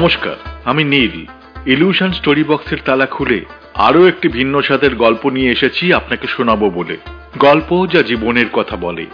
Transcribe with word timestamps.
নমস্কার, 0.00 0.36
আমি 0.64 0.84
নীল। 0.84 1.26
Illusion 1.66 2.12
story 2.12 2.44
বক্সের 2.44 2.78
তালা 2.84 3.06
খুলে 3.06 3.44
আরও 3.74 4.06
একটি 4.06 4.28
ভিন্ন 4.28 4.60
স্বাদের 4.60 4.96
গল্প 4.96 5.26
নিয়ে 5.26 5.50
এসেছি 5.50 5.92
আপনাকে 5.92 6.26
শোনাবো 6.26 6.70
বলে। 6.70 6.96
গল্প 7.38 7.86
যা 7.92 8.02
জীবনের 8.02 8.48
কথা 8.48 8.76
বলে। 8.76 9.06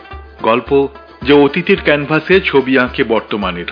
গল্প 0.43 0.89
যা 1.23 1.35
অতীতের 1.35 1.77
ক্যানভাসে 1.85 2.41
ছবি 2.41 2.79
আঁকে 2.79 3.05
বর্তমানের। 3.05 3.67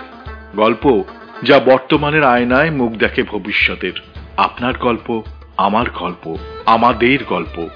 গল্প 0.55 1.03
যা 1.43 1.59
বর্তমানের 1.59 2.23
আয়নায় 2.23 2.71
মুখ 2.71 2.91
দেখে 2.91 3.23
ভবিষ্যতের। 3.23 3.93
আপনার 4.37 4.73
গল্প, 4.77 5.23
আমার 5.57 5.89
গল্প, 5.89 6.37
আমাদের 6.65 7.23
গল্প। 7.23 7.67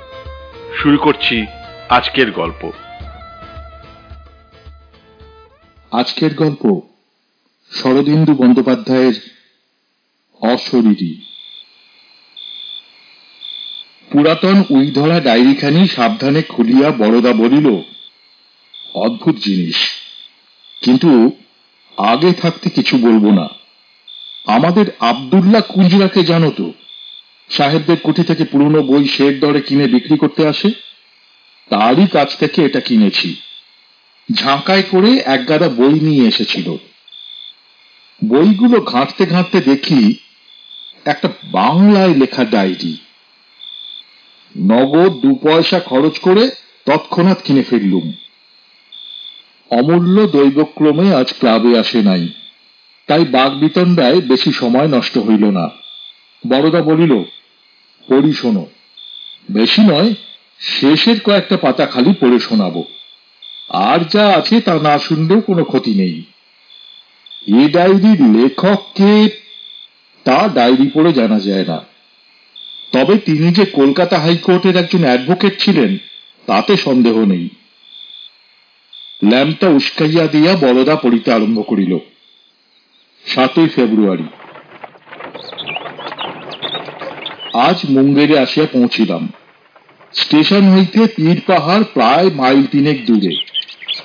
শুরু 0.82 0.98
করছি 0.98 1.46
আজকের 1.90 2.32
গল্প। 2.32 2.72
আজকের 5.92 6.36
গল্প 6.36 6.89
শরদিন্দু 7.72 8.34
বন্দ্যোপাধ্যায়ের 8.34 9.14
অশরীরী। 10.42 11.22
পুরাতন 14.12 14.64
উইধরা 14.70 15.20
ডায়েরিখানি 15.20 15.88
সাবধানে 15.88 16.42
খুলিয়া 16.42 16.92
বড়দা 16.92 17.34
বলিল, 17.34 17.82
অদ্ভুত 18.94 19.36
জিনিস। 19.36 19.76
কিন্তু 20.82 21.32
আগে 21.98 22.34
থাকতে 22.34 22.70
কিছু 22.70 22.98
বলব 22.98 23.34
না। 23.34 23.50
আমাদের 24.48 24.86
আবদুল্লাহ 25.00 25.62
কুঞ্জরাকে 25.62 26.24
জানো 26.24 26.52
তো, 26.52 26.74
সাহেবদের 27.50 27.98
কুঠি 27.98 28.24
থেকে 28.24 28.44
পুরনো 28.44 28.84
বই 28.84 29.08
শের 29.08 29.40
দরে 29.40 29.62
কিনে 29.62 29.88
বিক্রি 29.88 30.18
করতে 30.18 30.48
আসে। 30.48 30.72
তারই 31.70 32.08
কাছ 32.08 32.38
থেকে 32.38 32.66
এটা 32.66 32.80
কিনেছি। 32.80 33.36
ঝাঁকায় 34.34 34.84
করে 34.84 35.22
এক 35.26 35.50
গাদা 35.50 35.70
বই 35.70 36.00
নিয়ে 36.00 36.28
এসেছিল। 36.28 36.78
বইগুলো 38.26 38.82
ঘাঁটতে 38.82 39.26
ঘাঁটতে 39.26 39.62
দেখি 39.62 40.16
একটা 41.06 41.30
বাংলায় 41.52 42.14
লেখা 42.16 42.46
ডায়েরি। 42.46 42.98
নগদ 44.58 45.12
দু 45.22 45.36
পয়সা 45.36 45.80
খরচ 45.80 46.20
করে 46.20 46.52
তৎক্ষণাৎ 46.86 47.42
কিনে 47.44 47.64
ফেললুম। 47.64 48.14
অমূল্য 49.70 50.28
দৈবক্রমে 50.28 51.14
আজ 51.14 51.34
ক্লাবে 51.40 51.80
আসে 51.80 52.02
নাই। 52.02 52.28
তাই 53.08 53.26
বাঘ 53.26 53.54
বিতণ্ডায় 53.54 54.22
বেশি 54.22 54.52
সময় 54.52 54.88
নষ্ট 54.88 55.18
হইল 55.18 55.46
না। 55.46 55.70
বড়দা 56.48 56.82
বলিল, 56.82 57.24
পড়ি 58.08 58.34
শোনো। 58.34 58.66
বেশি 59.52 59.82
নয়, 59.82 60.14
শেষের 60.60 61.20
কয়েকটা 61.20 61.58
পাতা 61.58 61.86
খালি 61.86 62.14
পড়ে 62.14 62.40
শোনাবো। 62.40 62.84
আর 63.70 64.00
যা 64.12 64.28
আছে 64.28 64.62
তা 64.62 64.80
না 64.80 65.00
শুনলেও 65.00 65.42
কোনো 65.42 65.64
ক্ষতি 65.64 65.94
নেই। 65.94 66.24
এ 67.58 67.70
ডায়েরির 67.70 68.22
লেখক 68.22 68.82
কে, 68.96 69.30
তা 70.24 70.50
ডায়েরি 70.54 70.90
পড়ে 70.94 71.14
জানা 71.14 71.40
যায় 71.40 71.66
না। 71.66 71.86
তবে 72.92 73.18
তিনি 73.18 73.54
যে 73.54 73.66
কলকাতা 73.66 74.20
হাইকোর্টের 74.20 74.76
একজন 74.76 75.04
অ্যাডভোকেট 75.04 75.60
ছিলেন, 75.60 75.98
তাতে 76.46 76.78
সন্দেহ 76.78 77.26
নেই। 77.26 77.50
ল্যাম্পটা 79.24 79.68
উস্কাইয়া 79.68 80.28
দিয়া 80.28 80.56
বলদা 80.56 80.96
পড়িতে 80.96 81.34
আরম্ভ 81.34 81.64
করিল। 81.68 81.98
সাতই 83.26 83.68
ফেব্রুয়ারি। 83.68 84.24
আজ 87.54 87.80
মুঙ্গেরে 87.90 88.40
আসিয়া 88.40 88.68
পৌঁছিলাম। 88.72 89.32
স্টেশন 90.14 90.74
হইতে 90.74 91.08
পীর 91.08 91.42
পাহাড় 91.48 91.84
প্রায় 91.94 92.30
মাইল 92.30 92.64
তিনেক 92.64 93.06
দূরে, 93.06 93.36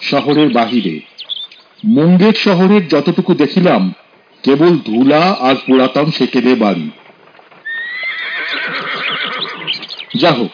শহরের 0.03 0.49
বাহিরে। 0.53 1.14
মুঙ্গের 1.85 2.33
শহরের 2.33 2.89
যতটুকু 2.89 3.35
দেখিলাম, 3.35 3.93
কেবল 4.43 4.79
ধুলা 4.79 5.37
আর 5.41 5.55
পুরাতন 5.55 6.11
সেকেলে 6.11 6.55
বাড়ি। 6.55 6.91
যা 10.19 10.33
হোক 10.33 10.51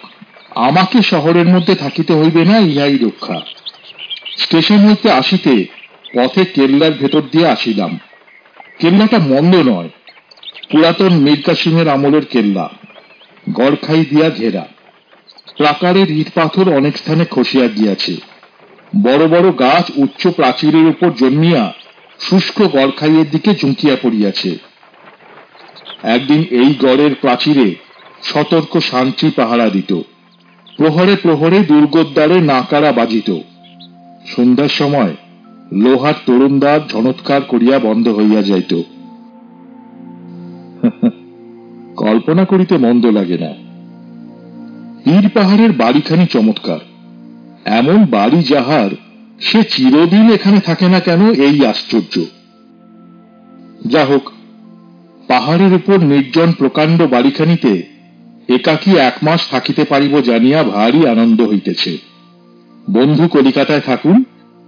আমাকে 0.50 1.02
শহরের 1.02 1.46
মধ্যে 1.46 1.74
থাকিতে 1.74 2.12
হইবে 2.14 2.44
না, 2.44 2.58
ইহাই 2.58 2.98
রক্ষা। 2.98 3.40
স্টেশন 4.38 4.88
হইতে 4.88 5.10
আসিতে 5.10 5.64
পথে 6.14 6.44
কেল্লার 6.44 6.92
ভেতর 6.92 7.20
দিয়ে 7.20 7.48
আসিলাম। 7.48 7.98
কেল্লাটা 8.78 9.18
মন্দ 9.18 9.56
নয়, 9.56 9.88
পুরাতন 10.70 11.08
মীর 11.08 11.42
কাসিমের 11.42 11.88
আমলের 11.88 12.24
কেল্লা, 12.24 12.70
গড়খাই 13.52 14.04
দিয়া 14.04 14.30
ঘেরা। 14.30 14.68
প্রাকারের 15.56 16.10
ইট 16.10 16.30
পাথর 16.34 16.74
অনেক 16.74 16.96
স্থানে 16.96 17.24
খসিয়া 17.24 17.66
গিয়াছে। 17.66 18.29
বড় 18.96 19.28
বড় 19.28 19.58
গাছ 19.58 19.90
উচ্চ 19.96 20.28
প্রাচীরের 20.28 20.86
উপর 20.86 21.10
জন্মিয়া 21.10 21.72
শুষ্ক 22.20 22.62
গড়খাইয়ের 22.62 23.30
দিকে 23.30 23.54
চুঁকিয়া 23.54 23.96
পড়িয়াছে। 24.02 24.58
একদিন 26.02 26.44
এই 26.50 26.74
গড়ের 26.80 27.14
প্রাচীরে 27.14 27.74
সতর্ক 28.22 28.78
শান্তি 28.78 29.30
পাহারা 29.36 29.70
দিত। 29.70 30.00
প্রহরে 30.76 31.16
প্রহরে 31.16 31.58
দুর্গদ্বারে 31.58 32.40
নাকারা 32.40 32.92
বাজিত। 32.92 33.30
সন্ধ্যার 34.26 34.68
সময় 34.68 35.16
লোহার 35.72 36.14
তরুণদ্বার 36.26 36.80
ঝনৎকার 36.88 37.42
করিয়া 37.42 37.78
বন্ধ 37.78 38.08
হইয়া 38.08 38.42
যাইত। 38.42 38.74
কল্পনা 41.96 42.44
করিতে 42.44 42.76
মন্দ 42.76 43.06
লাগে 43.06 43.38
না। 43.38 43.52
পীর 45.04 45.28
পাহাড়ের 45.28 45.72
বাড়িখানি 45.72 46.26
চমৎকার। 46.26 46.89
এমন 47.64 48.04
বাড়ি 48.04 48.42
যাহার 48.42 48.90
সে 49.40 49.62
চিরদিন 49.62 50.32
এখানে 50.32 50.60
থাকে 50.60 50.88
না 50.88 51.00
কেন 51.00 51.32
এই 51.32 51.66
আশ্চর্য? 51.66 52.20
যা 53.90 54.04
হোক 54.04 54.30
পাহাড়ের 55.28 55.74
উপর 55.74 56.00
নির্জন 56.00 56.52
প্রকাণ্ড 56.52 57.02
বাড়িখানিতে 57.02 57.82
একাকি 58.48 58.98
এক 58.98 59.14
মাস 59.22 59.50
থাকিতে 59.50 59.84
পারিব 59.84 60.20
জানিয়া 60.20 60.62
ভারী 60.62 61.06
আনন্দ 61.06 61.42
হইতেছে। 61.42 61.98
বন্ধু 62.90 63.28
কলিকাতায় 63.28 63.80
থাকুন, 63.80 64.24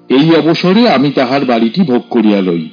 এই 0.09 0.35
অবসরে 0.35 0.89
আমি 0.89 1.11
তাহার 1.11 1.45
বাড়িটি 1.45 1.83
ভোগ 1.83 2.03
করিয়া 2.11 2.41
লই। 2.41 2.69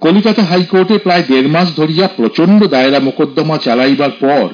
কলিকাতা 0.00 0.42
হাইকোর্টে 0.42 0.98
প্রায় 0.98 1.22
দেড় 1.28 1.48
মাস 1.48 1.76
ধরিয়া 1.76 2.08
প্রচণ্ড 2.16 2.66
দায়রা 2.66 2.98
মোকদ্দমা 2.98 3.58
চালাইবার 3.58 4.10
পর 4.10 4.48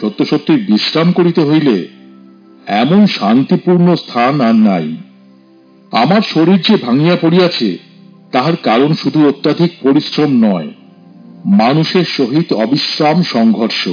সত্য 0.00 0.24
সত্যি 0.24 0.52
বিশ্রাম 0.56 1.12
করিতে 1.12 1.40
হইলে 1.40 2.01
এমন 2.66 3.06
শান্তিপূর্ণ 3.06 3.94
স্থান 3.94 4.40
আর 4.40 4.54
নাই। 4.54 4.96
আমার 5.92 6.20
শরীর 6.20 6.60
যে 6.60 6.76
ভাঙিয়া 6.76 7.16
পড়িয়াছে, 7.22 7.78
তাহার 8.32 8.56
কারণ 8.56 8.94
শুধু 8.94 9.28
অত্যাধিক 9.28 9.70
পরিশ্রম 9.82 10.44
নয়, 10.44 10.68
মানুষের 11.44 12.04
সহিত 12.04 12.52
অবিশ্রাম 12.52 13.22
সংঘর্ষ। 13.22 13.88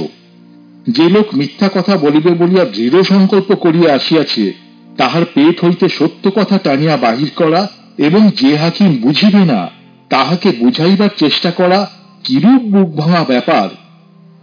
যে 0.88 1.10
লোক 1.10 1.26
মিথ্যা 1.34 1.70
কথা 1.74 1.96
বলিবে 1.96 2.30
বলিয়া 2.30 2.64
দৃঢ় 2.64 3.02
সংকল্প 3.02 3.54
করিয়া 3.54 3.94
আসিয়াছে, 3.94 4.52
তাহার 4.96 5.24
পেট 5.34 5.64
হইতে 5.64 5.88
সত্য 5.88 6.30
কথা 6.30 6.58
টানিয়া 6.58 6.96
বাহির 6.96 7.30
করা 7.36 7.68
এবং 7.98 8.30
যে 8.36 8.56
হাকিম 8.56 8.96
বুঝিবে 8.96 9.44
না, 9.44 9.70
তাহাকে 10.08 10.52
বুঝাইবার 10.58 11.08
চেষ্টা 11.16 11.50
করা 11.50 11.90
কিরূপ 12.24 12.62
বুক 12.62 12.96
ভাঙা 12.96 13.24
ব্যাপার, 13.24 13.68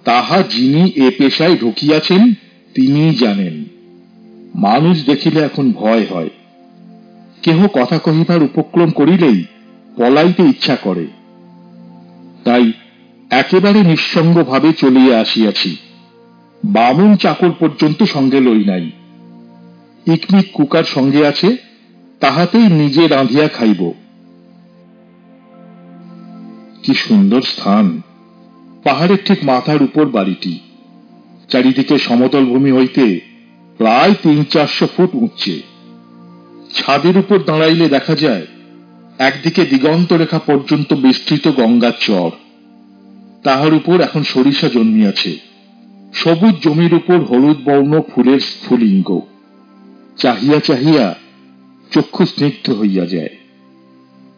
তাহা 0.03 0.41
যিনি 0.41 0.91
এ 0.95 1.11
পেশায় 1.17 1.57
ঢুকিয়াছেন, 1.57 2.33
তিনিই 2.73 3.15
জানেন। 3.15 3.76
মানুষ 4.57 5.05
দেখিলে 5.05 5.39
এখন 5.43 5.71
ভয় 5.71 6.05
হয়। 6.05 6.29
কেহ 7.43 7.67
কথা 7.67 7.97
কহিবার 7.97 8.43
উপক্রম 8.43 8.89
করিলেই 8.89 9.43
পলাইতে 9.97 10.43
ইচ্ছা 10.43 10.75
করে। 10.75 11.07
তাই 12.43 12.71
একেবারে 13.29 13.81
নিঃসঙ্গভাবে 13.81 14.73
চলিয়া 14.73 15.21
আসিয়াছি। 15.21 15.77
বামুন 16.65 17.15
চাকর 17.15 17.51
পর্যন্ত 17.51 18.03
সঙ্গে 18.03 18.39
লই 18.39 18.65
নাই। 18.65 18.91
ইকমিক 20.13 20.51
কুকার 20.53 20.83
সঙ্গে 20.83 21.27
আছে, 21.27 21.57
তাহাতেই 22.19 22.67
নিজে 22.67 23.07
রাঁধিয়া 23.07 23.47
খাইব। 23.47 23.91
কি 26.83 26.93
সুন্দর 26.93 27.41
স্থান। 27.41 28.01
পাহাড়ের 28.83 29.17
ঠিক 29.25 29.43
মাথার 29.43 29.83
উপর 29.83 30.05
বাড়িটি। 30.05 30.59
চারিদিকে 31.49 31.97
সমতল 31.97 32.45
ভূমি 32.45 32.71
হইতে 32.71 33.36
প্রায় 33.77 34.13
তিন 34.23 34.43
চারশো 34.43 34.87
ফুট 34.97 35.09
উঁচে। 35.13 35.61
ছাদের 36.73 37.17
উপর 37.17 37.37
দাঁড়াইলে 37.43 37.89
দেখা 37.89 38.15
যায়, 38.15 38.45
একদিকে 39.17 39.65
দিগন্ত 39.65 40.13
রেখা 40.13 40.39
পর্যন্ত 40.39 40.93
বিস্তৃত 40.93 41.47
গঙ্গার 41.47 41.91
চর। 41.99 42.29
তাহার 43.43 43.73
উপর 43.73 44.01
এখন 44.01 44.23
সরিষা 44.23 44.67
জন্মিয়াছে। 44.67 45.37
সবুজ 46.13 46.53
জমির 46.63 46.93
উপর 46.93 47.17
হলুদ 47.23 47.57
বর্ণ 47.65 48.01
ফুলের 48.01 48.39
স্ফুলিঙ্গ। 48.39 49.19
চাহিয়া 50.17 50.59
চাহিয়া 50.59 51.15
চক্ষু 51.93 52.25
স্নিগ্ধ 52.25 52.71
হইয়া 52.71 53.05
যায়। 53.05 53.29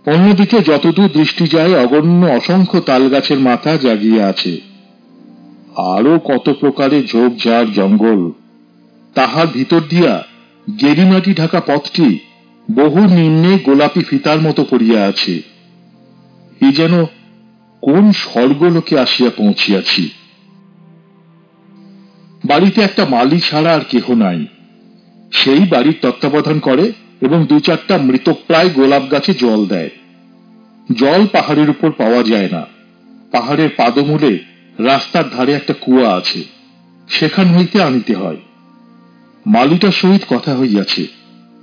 অন্যদিকে 0.05 0.59
যতদূর 0.59 1.09
দৃষ্টি 1.13 1.47
যায়, 1.47 1.83
অগণ্য 1.83 2.25
অসংখ্য 2.25 2.79
তাল 2.79 3.09
গাছের 3.09 3.39
মাথা 3.39 3.77
জাগিয়া 3.77 4.27
আছে। 4.27 4.61
আরও 5.75 6.19
কত 6.19 6.53
প্রকারের 6.59 7.05
ঝোপঝাড় 7.05 7.67
জঙ্গল। 7.73 8.31
তাহার 9.13 9.47
ভিতর 9.47 9.81
দিয়া 9.89 10.23
গেরিমাটি 10.81 11.33
ঢাকা 11.33 11.59
পথটি 11.59 12.19
বহু 12.71 12.99
নিম্নে 12.99 13.59
গোলাপি 13.59 14.03
ফিতার 14.03 14.41
মতো 14.41 14.65
পড়িয়া 14.69 15.05
আছে। 15.05 15.41
এ 16.61 16.71
যেন 16.71 17.05
কোন 17.81 18.11
স্বর্গলোকে 18.11 18.99
আসিয়া 18.99 19.29
পৌঁছিয়াছি। 19.29 20.09
বাড়িতে 22.45 22.81
একটা 22.81 23.05
মালি 23.05 23.39
ছাড়া 23.39 23.73
আর 23.73 23.79
কেহ 23.89 24.13
নাই। 24.13 24.45
সেই 25.31 25.59
বাড়ির 25.59 25.95
তত্ত্বাবধান 26.01 26.59
করে 26.59 26.91
এবং 27.21 27.45
দু 27.45 27.59
চারটা 27.59 27.97
মৃতপ্রায় 27.97 28.69
গোলাপ 28.69 29.11
গাছে 29.11 29.33
জল 29.33 29.65
দেয়। 29.65 29.89
জল 30.97 31.27
পাহাড়ের 31.27 31.69
উপর 31.69 31.91
পাওয়া 31.91 32.23
যায় 32.23 32.49
না। 32.51 32.65
পাহাড়ের 33.31 33.69
পাদমূলে 33.77 34.39
রাস্তার 34.79 35.29
ধারে 35.29 35.53
একটা 35.53 35.73
কুয়া 35.73 36.15
আছে। 36.15 36.43
সেখান 37.09 37.47
হইতে 37.47 37.81
আনিতে 37.81 38.13
হয়। 38.13 38.37
মালিটার 39.49 39.91
সহিত 39.91 40.21
কথা 40.29 40.55
হইয়াছে। 40.55 41.07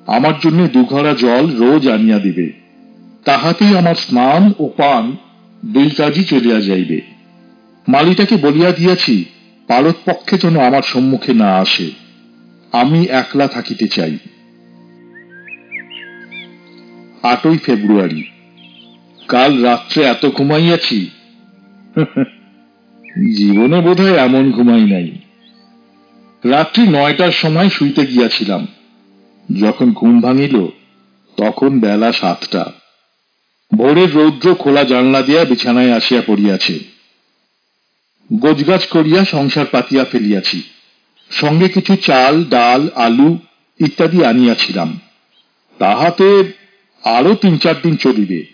আমার 0.06 0.32
জন্য 0.40 0.68
দুঘরা 0.68 1.14
জল 1.14 1.56
রোজ 1.56 1.88
আনিয়া 1.88 2.18
দিবে। 2.18 2.52
তাহাতেই 3.24 3.78
আমার 3.78 3.94
স্নান 3.94 4.52
ও 4.58 4.68
পান 4.68 5.16
দুই 5.64 5.90
কাজই 5.90 6.24
চলিয়া 6.24 6.60
যাইবে। 6.60 7.00
মালিটাকে 7.88 8.36
বলিয়া 8.36 8.72
দিয়াছি 8.72 9.24
পারত 9.68 9.94
পক্ষে 10.06 10.38
যেন 10.38 10.60
আমার 10.60 10.82
সম্মুখে 10.82 11.34
না 11.34 11.56
আসে। 11.56 11.90
আমি 12.72 13.04
একলা 13.04 13.48
থাকিতে 13.48 13.88
চাই। 13.88 14.18
আটই 17.22 17.58
ফেব্রুয়ারি। 17.58 18.24
কাল 19.28 19.64
রাত্রে 19.64 20.04
এত 20.04 20.26
ঘুমাইয়াছি? 20.26 21.10
জীবনে 23.36 23.80
বোধহয় 23.80 24.16
এমন 24.16 24.52
ঘুমাই 24.52 24.84
নাই। 24.84 25.10
রাত্রি 26.50 26.88
নয়টার 26.88 27.32
সময় 27.32 27.68
শুইতে 27.68 28.06
গিয়াছিলাম। 28.06 28.66
যখন 29.60 29.92
ঘুম 29.92 30.20
ভাঙিল, 30.20 30.66
তখন 31.36 31.80
বেলা 31.80 32.12
সাতটা। 32.12 32.72
ভোরের 33.76 34.14
রৌদ্র 34.14 34.54
খোলা 34.54 34.84
জানলা 34.84 35.22
দিয়া 35.22 35.44
বিছানায় 35.44 35.92
আসিয়া 35.92 36.22
পড়িয়াছে। 36.26 36.78
গোজগাছ 38.32 38.86
করিয়া 38.86 39.24
সংসার 39.24 39.66
পাতিয়া 39.66 40.04
ফেলিয়াছি। 40.04 40.62
সঙ্গে 41.30 41.68
কিছু 41.68 41.96
চাল, 41.96 42.44
ডাল, 42.44 42.88
আলু 42.94 43.38
ইত্যাদি 43.80 44.24
আনিয়াছিলাম। 44.24 45.00
তাহাতে 45.78 46.52
আরও 47.04 47.34
তিন 47.34 47.58
চার 47.58 47.74
দিন 47.82 47.96
চলিবে। 47.96 48.46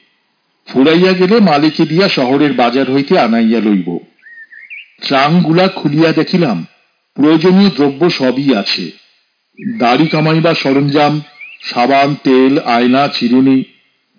ফুরাইয়া 0.66 1.12
গেলে 1.12 1.40
মালিকে 1.40 1.86
দিয়া 1.86 2.08
শহরের 2.08 2.52
বাজার 2.52 2.92
হইতে 2.92 3.18
আনাইয়া 3.18 3.60
লইব। 3.60 3.98
ট্রাংগুলা 5.02 5.68
খুলিয়া 5.68 6.12
দেখিলাম 6.12 6.66
প্রয়োজনীয় 7.16 7.70
দ্রব্য 7.70 8.10
সবই 8.10 8.54
আছে। 8.54 8.90
দাড়ি 9.78 10.06
কামাইবার 10.06 10.54
সরঞ্জাম, 10.54 11.20
সাবান, 11.62 12.14
তেল, 12.14 12.58
আয়না, 12.58 13.08
চিরুনি 13.08 13.64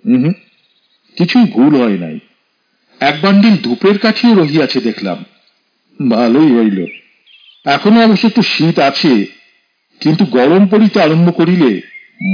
হুম 0.06 0.32
কিছুই 1.18 1.44
ভুল 1.44 1.82
হয় 1.82 1.98
নাই। 1.98 2.20
এক 3.00 3.22
বান্ডিল 3.22 3.56
ধূপের 3.58 3.98
কাঠিও 3.98 4.34
রহিয়াছে 4.34 4.82
দেখলাম। 4.82 5.24
ভালোই 6.10 6.52
হইল। 6.56 6.86
এখনও 7.66 8.04
অবশ্য 8.04 8.28
একটু 8.28 8.42
শীত 8.42 8.80
আছে, 8.80 9.26
কিন্তু 10.02 10.26
গরম 10.26 10.68
পড়িতে 10.68 11.02
আরম্ভ 11.02 11.36
করিলে 11.36 11.82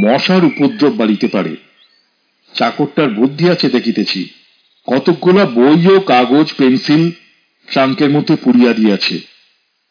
মশার 0.03 0.45
উপদ্রব 0.45 0.94
বাড়িতে 0.95 1.27
পারে। 1.27 1.56
চাকরটার 2.56 3.09
বুদ্ধি 3.09 3.50
আছে 3.50 3.69
দেখিতেছি। 3.69 4.29
কতকগুলা 4.88 5.45
বই 5.45 5.88
ও 5.88 6.00
কাগজ, 6.00 6.53
পেন্সিল 6.57 7.11
ট্রাঙ্কের 7.67 8.09
মধ্যে 8.09 8.35
পুড়িয়া 8.35 8.73
দিয়াছে। 8.73 9.29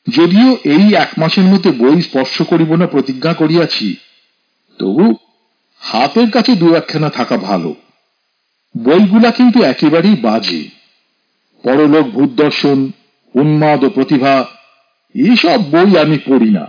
যদিও 0.06 0.56
এই 0.64 0.94
এক 0.94 1.08
মাসের 1.18 1.44
মধ্যে 1.44 1.70
বই 1.70 2.02
স্পর্শ 2.02 2.42
করিব 2.42 2.74
না 2.74 2.86
প্রতিজ্ঞা 2.86 3.34
করিয়াছি, 3.34 3.96
তবু 4.78 5.14
হাতের 5.78 6.30
কাছে 6.30 6.54
দু 6.54 6.74
একখানা 6.74 7.10
থাকা 7.10 7.36
ভালো। 7.36 7.74
বইগুলা 8.76 9.30
কিন্তু 9.30 9.62
একেবারেই 9.62 10.16
বাজে। 10.16 10.68
পরলোক 11.62 12.06
ভূত 12.06 12.30
দর্শন, 12.30 12.90
উন্মাদ 13.34 13.84
ও 13.84 13.90
প্রতিভা 13.90 14.46
এইসব 15.14 15.70
বই 15.70 15.98
আমি 15.98 16.18
পড়ি 16.26 16.50
না। 16.50 16.66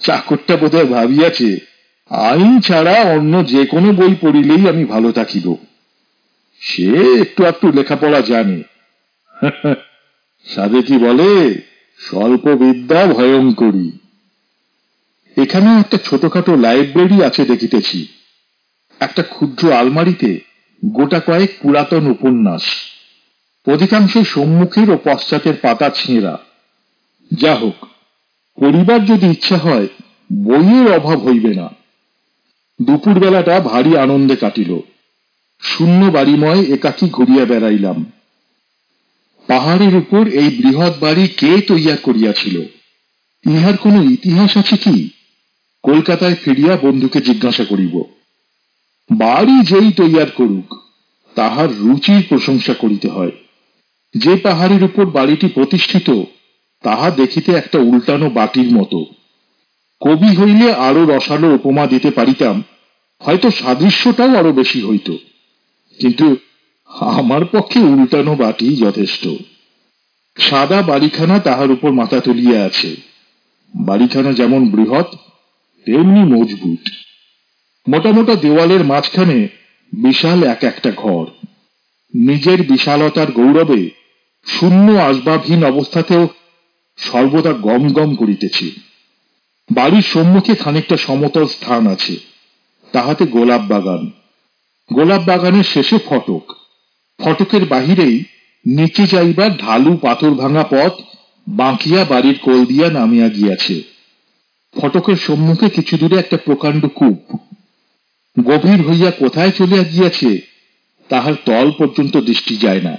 চাকরটা 0.00 0.56
বোধহয় 0.56 0.84
ভাবিয়াছে, 0.84 1.58
আইন 2.10 2.60
ছাড়া 2.60 2.92
অন্য 2.92 3.46
যে 3.46 3.66
কোনো 3.66 3.92
বই 3.92 4.14
পড়িলেই 4.20 4.68
আমি 4.68 4.84
ভালো 4.84 5.12
থাকিব। 5.12 5.56
সে 6.60 7.20
একটু 7.20 7.44
একটু 7.44 7.72
লেখাপড়া 7.72 8.20
জানে। 8.20 8.62
সাদে 10.44 10.82
কি 10.82 10.98
বলে? 10.98 11.60
স্বল্প 11.98 12.48
বিদ্যা 12.48 13.06
ভয়ঙ্করী 13.06 13.90
এখানে 15.42 15.80
একটা 15.80 15.98
ছোটখাটো 16.04 16.56
লাইব্রেরি 16.56 17.24
আছে 17.24 17.44
দেখিতেছি। 17.44 18.06
একটা 19.00 19.22
ক্ষুদ্র 19.22 19.72
আলমারিতে 19.72 20.40
গোটা 20.84 21.20
কয়েক 21.20 21.50
পুরাতন 21.62 22.06
উপন্যাস। 22.06 22.62
অধিকাংশ 23.72 24.18
সম্মুখের 24.18 24.90
ও 24.90 24.98
পশ্চাতের 25.04 25.54
পাতা 25.62 25.90
ছেঁড়া। 25.90 26.38
যা 27.32 27.54
হোক 27.54 27.86
পরিবার 28.60 29.04
যদি 29.04 29.26
ইচ্ছা 29.26 29.56
হয়, 29.56 29.88
বইয়ের 30.32 30.92
অভাব 30.92 31.26
হইবে 31.26 31.54
না। 31.54 31.68
দুপুরবেলাটা 32.82 33.60
ভারী 33.60 33.96
আনন্দে 33.96 34.36
কাটিল। 34.36 34.78
শূন্য 35.60 36.06
বাড়িময় 36.06 36.62
একাকী 36.64 37.08
ঘুরিয়া 37.08 37.44
বেড়াইলাম। 37.44 38.12
পাহাড়ের 39.46 39.96
উপর 39.96 40.28
এই 40.28 40.48
বৃহৎ 40.48 40.98
বাড়ি 40.98 41.28
কে 41.28 41.60
তৈয়ার 41.60 41.96
করিয়াছিল? 41.96 42.60
ইহার 43.52 43.76
কোনো 43.76 44.02
ইতিহাস 44.02 44.56
আছে 44.56 44.76
কি? 44.76 45.10
কলকাতায় 45.82 46.34
ফিরিয়া 46.34 46.76
বন্ধুকে 46.76 47.20
জিজ্ঞাসা 47.20 47.64
করিব। 47.64 48.02
বাড়ি 49.10 49.64
যেই 49.64 49.92
তৈয়ার 49.92 50.30
করুক, 50.30 50.78
তাহার 51.34 51.78
রুচির 51.78 52.22
প্রশংসা 52.28 52.74
করিতে 52.74 53.08
হয়। 53.08 53.30
যে 54.14 54.36
পাহাড়ের 54.36 54.84
উপর 54.84 55.06
বাড়িটি 55.06 55.48
প্রতিষ্ঠিত, 55.48 56.22
তাহা 56.82 57.10
দেখিতে 57.10 57.52
একটা 57.52 57.78
উল্টানো 57.78 58.30
বাটির 58.30 58.72
মতো। 58.72 59.04
কবি 60.00 60.36
হইলে 60.36 60.72
আরও 60.72 61.16
রসালো 61.16 61.54
উপমা 61.54 61.86
দিতে 61.86 62.10
পারিতাম, 62.10 62.62
হয়তো 63.18 63.50
সাদৃশ্যটাও 63.50 64.36
আরও 64.36 64.52
বেশি 64.52 64.82
হইত। 64.82 65.10
কিন্তু 65.98 66.36
আমার 67.00 67.44
পক্ষে 67.44 67.80
উল্টানো 67.80 68.34
বাটি 68.34 68.76
যথেষ্ট। 68.76 69.28
সাদা 70.38 70.82
বাড়িখানা 70.82 71.38
তাহার 71.38 71.70
উপর 71.70 71.92
মাথা 71.92 72.20
তুলিয়া 72.20 72.64
আছে। 72.64 72.96
বাড়িখানা 73.74 74.32
যেমন 74.32 74.70
বৃহৎ, 74.70 75.14
তেমনি 75.84 76.20
মজবুত। 76.20 76.88
মোটা 77.88 78.12
মোটা 78.12 78.34
দেওয়ালের 78.34 78.84
মাঝখানে 78.84 79.48
বিশাল 79.92 80.42
এক 80.42 80.64
একটা 80.64 80.92
ঘর। 80.96 81.24
নিজের 82.14 82.62
বিশালতার 82.62 83.32
গৌরবে 83.32 83.90
শূন্য 84.46 84.92
আসবাবহীন 84.92 85.64
অবস্থাতেও 85.64 86.28
সর্বদা 86.96 87.52
গম 87.52 87.92
গম 87.92 88.14
করিতেছি। 88.14 88.72
বাড়ির 89.72 90.02
সম্মুখে 90.02 90.54
খানিকটা 90.54 90.96
সমতল 90.96 91.46
স্থান 91.46 91.86
আছে। 91.86 92.16
তাহাতে 92.92 93.26
গোলাপ 93.26 93.62
বাগান। 93.62 94.10
গোলাপ 94.92 95.22
বাগানের 95.24 95.64
শেষে 95.64 95.98
ফটক। 96.06 96.52
ফটকের 97.24 97.64
বাহিরেই 97.64 98.24
নিচে 98.66 99.06
যাইবার 99.06 99.56
ঢালু 99.56 99.96
পাথর 99.96 100.30
ভাঙা 100.30 100.64
পথ 100.70 100.92
বাঁকিয়া 101.48 102.04
বাড়ির 102.04 102.38
কোল 102.42 102.66
দিয়া 102.66 102.90
নামিয়া 102.90 103.28
গিয়াছে। 103.28 103.82
ফটকের 104.80 105.16
সম্মুখে 105.16 105.68
কিছু 105.70 105.98
দূরে 105.98 106.16
একটা 106.18 106.36
প্রকাণ্ড 106.36 106.86
কূপ। 106.94 107.36
গভীর 108.42 108.88
হইয়া 108.88 109.10
কোথায় 109.10 109.50
চলিয়া 109.50 109.82
গিয়াছে, 109.82 110.40
তাহার 111.08 111.34
তল 111.44 111.70
পর্যন্ত 111.70 112.16
দৃষ্টি 112.16 112.56
যায় 112.56 112.80
না। 112.80 112.96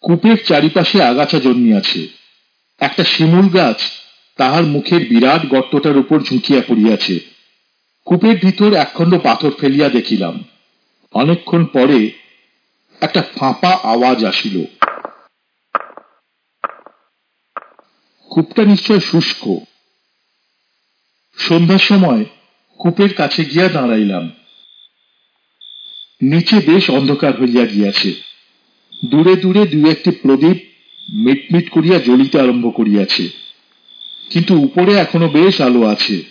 কূপের 0.00 0.36
চারিপাশে 0.44 1.02
আগাছা 1.02 1.38
জন্মিয়াছে। 1.40 2.08
একটা 2.80 3.04
শিমুল 3.04 3.48
গাছ 3.48 3.80
তাহার 4.36 4.64
মুখের 4.64 5.08
বিরাট 5.08 5.46
গর্তটার 5.46 5.96
উপর 5.96 6.20
ঝুঁকিয়া 6.20 6.62
পড়িয়াছে। 6.68 7.20
কূপের 8.04 8.36
ভিতর 8.38 8.74
একখণ্ড 8.74 9.18
পাথর 9.22 9.50
ফেলিয়া 9.50 9.88
দেখিলাম। 9.88 10.44
অনেকক্ষণ 11.12 11.64
পরে 11.64 12.23
একটা 13.04 13.22
ফাঁপা 13.22 13.70
আওয়াজ 13.82 14.24
আসিল। 14.24 14.64
কূপটা 18.30 18.64
নিশ্চয় 18.64 19.00
শুষ্ক। 19.00 19.56
সন্ধ্যার 21.36 21.78
সময় 21.78 22.24
কূপের 22.78 23.14
কাছে 23.14 23.44
গিয়া 23.44 23.68
দাঁড়াইলাম। 23.68 24.30
নিচে 26.22 26.56
বেশ 26.66 26.90
অন্ধকার 26.90 27.40
হইয়া 27.40 27.66
গিয়াছে। 27.66 28.14
দূরে 29.10 29.36
দূরে 29.36 29.66
দুই 29.66 29.90
একটি 29.90 30.10
প্রদীপ 30.10 30.56
মিটমিট 31.14 31.70
করিয়া 31.70 31.98
জ্বলিতে 31.98 32.40
আরম্ভ 32.40 32.76
করিয়াছে। 32.76 33.28
কিন্তু 34.30 34.54
উপরে 34.54 34.94
এখনও 34.94 35.28
বেশ 35.28 35.60
আলো 35.60 35.86
আছে। 35.86 36.22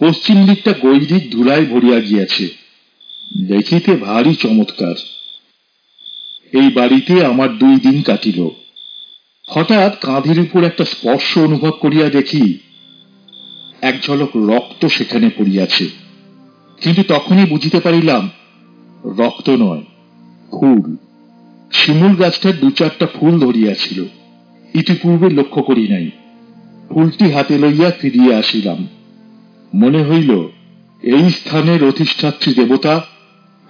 পশ্চিম 0.00 0.46
দিকটা 0.46 0.72
গৈরিক 0.72 1.30
ধুলায় 1.30 1.66
ভরিয়া 1.66 2.00
গিয়াছে। 2.00 2.48
দেখিতে 3.46 3.96
ভারী 3.96 4.34
চমৎকার। 4.34 5.19
এই 6.52 6.68
বাড়িতে 6.68 7.24
আমার 7.24 7.58
দুই 7.58 7.76
দিন 7.76 8.02
কাটিল। 8.02 8.48
হঠাৎ 9.48 10.00
কাঁধের 10.00 10.40
উপর 10.40 10.64
একটা 10.64 10.84
স্পর্শ 10.84 11.38
অনুভব 11.38 11.70
করিয়া 11.70 12.08
দেখি, 12.08 12.58
এক 13.80 14.02
ঝলক 14.04 14.28
রক্ত 14.36 14.86
সেখানে 14.86 15.30
পড়িয়াছে। 15.38 15.88
কিন্তু 16.80 17.02
তখনই 17.08 17.44
বুঝিতে 17.44 17.80
পারিলাম, 17.80 18.30
রক্ত 19.04 19.50
নয়, 19.50 19.82
ফুল। 20.50 20.96
শিমুল 21.72 22.16
গাছটার 22.16 22.58
দু 22.58 22.70
চারটা 22.70 23.06
ফুল 23.06 23.38
ধরিয়াছিল। 23.38 24.04
ইতিপূর্বে 24.74 25.30
লক্ষ্য 25.30 25.62
করি 25.62 25.88
নাই। 25.88 26.10
ফুলটি 26.88 27.30
হাতে 27.30 27.58
লইয়া 27.58 27.90
ফিরিয়া 27.90 28.38
আসিলাম। 28.38 28.88
মনে 29.74 30.04
হইল, 30.04 30.48
এই 31.02 31.30
স্থানের 31.30 31.84
অধিষ্ঠাত্রী 31.84 32.54
দেবতা 32.54 33.06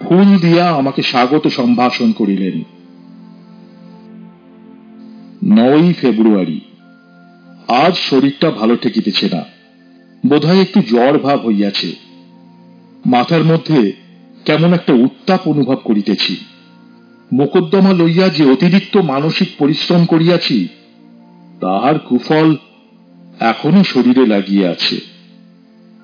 ফুল 0.03 0.37
দিয়া 0.37 0.69
আমাকে 0.69 1.01
স্বাগত 1.01 1.47
সম্ভাষণ 1.47 2.11
করিলেন। 2.11 2.63
নয় 5.45 5.93
ফেব্রুয়ারি। 5.93 6.61
আজ 7.67 7.95
শরীরটা 7.95 8.51
ভালো 8.51 8.75
ঠেকিতেছে 8.75 9.29
না। 9.33 9.43
বোধহয় 10.25 10.61
একটু 10.61 10.81
জ্বর 10.81 11.19
ভাব 11.19 11.45
হইয়াছে। 11.45 11.95
মাথার 13.05 13.43
মধ্যে 13.43 13.93
কেমন 14.45 14.73
একটা 14.73 14.93
উত্তাপ 14.93 15.47
অনুভব 15.47 15.75
করিতেছি। 15.75 16.37
মোকদ্দমা 17.33 17.93
লইয়া 17.93 18.29
যে 18.29 18.45
অতিরিক্ত 18.45 18.97
মানসিক 18.97 19.47
পরিশ্রম 19.57 20.05
করিয়াছি, 20.05 20.67
তাহার 21.61 21.99
কুফল 21.99 22.55
এখনও 23.39 23.83
শরীরে 23.83 24.25
লাগিয়ে 24.25 24.67
আছে। 24.67 24.99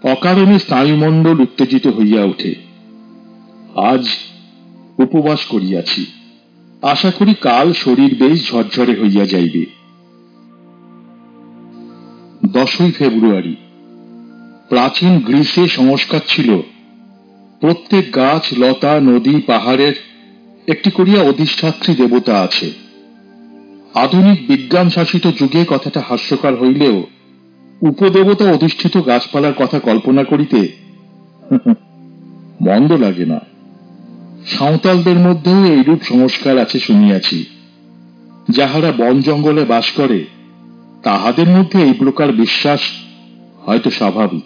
অকারণে 0.03 0.59
স্নায়ুমণ্ডল 0.59 1.39
উত্তেজিত 1.39 1.87
হইয়া 1.87 2.23
ওঠে। 2.23 2.66
আজ 3.77 4.07
উপবাস 4.97 5.45
করিয়াছি। 5.45 6.05
আশা 6.81 7.11
করি 7.11 7.33
কাল 7.41 7.73
শরীর 7.73 8.15
বেশ 8.19 8.51
ঝরঝরে 8.51 9.01
হইয়া 9.01 9.25
যাইবে। 9.25 9.65
দশই 12.45 12.91
ফেব্রুয়ারি। 12.91 13.55
প্রাচীন 14.69 15.19
গ্রীসে 15.19 15.67
সংস্কার 15.67 16.19
ছিল। 16.27 16.61
প্রত্যেক 17.59 18.15
গাছ, 18.15 18.53
লতা, 18.57 18.99
নদী, 18.99 19.41
পাহাড়ের 19.41 19.93
একটি 20.67 20.91
করিয়া 20.91 21.21
অধিষ্ঠাত্রী 21.21 21.95
দেবতা 21.95 22.41
আছে। 22.41 22.71
আধুনিক 23.93 24.47
বিজ্ঞান 24.47 24.89
শাসিত 24.89 25.27
যুগে 25.27 25.65
কথাটা 25.69 26.03
হাস্যকর 26.09 26.55
হইলেও 26.55 27.03
উপদেবতা 27.81 28.51
অধিষ্ঠিত 28.51 29.05
গাছপালার 29.05 29.53
কথা 29.53 29.79
কল্পনা 29.79 30.23
করিতে 30.23 30.67
মন্দ 32.61 32.93
লাগে 32.93 33.25
না। 33.25 33.56
সাঁওতালদের 34.47 35.19
মধ্যেও 35.19 35.65
এইরূপ 35.65 36.01
সংস্কার 36.03 36.57
আছে 36.57 36.79
শুনিয়াছি। 36.79 37.45
যাহারা 38.49 38.91
বন 38.91 39.21
জঙ্গলে 39.21 39.65
বাস 39.65 39.91
করে, 39.91 40.25
তাহাদের 41.03 41.47
মধ্যে 41.47 41.81
এই 41.81 41.93
প্রকার 41.93 42.31
বিশ্বাস 42.31 42.79
হয়তো 43.65 43.89
স্বাভাবিক। 43.89 44.43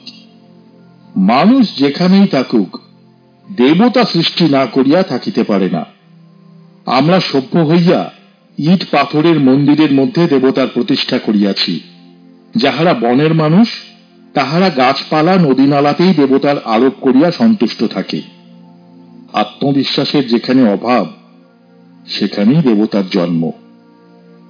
মানুষ 1.18 1.78
যেখানেই 1.78 2.28
থাকুক, 2.28 2.80
দেবতা 3.58 4.06
সৃষ্টি 4.06 4.46
না 4.46 4.66
করিয়া 4.66 5.04
থাকিতে 5.04 5.44
পারে 5.44 5.70
না। 5.70 5.86
আমরা 6.86 7.20
সভ্য 7.20 7.60
হইয়া 7.60 8.12
ইট 8.58 8.86
পাথরের 8.92 9.40
মন্দিরের 9.40 9.92
মধ্যে 9.92 10.28
দেবতার 10.28 10.68
প্রতিষ্ঠা 10.68 11.20
করিয়াছি। 11.20 11.80
যাহারা 12.56 12.94
বনের 12.94 13.34
মানুষ, 13.34 13.68
তাহারা 14.34 14.70
গাছপালা 14.70 15.36
নদী 15.36 15.62
নালাতেই 15.62 16.14
দেবতার 16.14 16.56
আরোপ 16.66 16.94
করিয়া 17.02 17.32
সন্তুষ্ট 17.32 17.84
থাকে। 17.84 18.41
আত্মবিশ্বাসের 19.34 20.28
যেখানে 20.28 20.70
অভাব, 20.70 21.08
সেখানেই 22.08 22.62
দেবতার 22.62 23.04
জন্ম। 23.12 23.52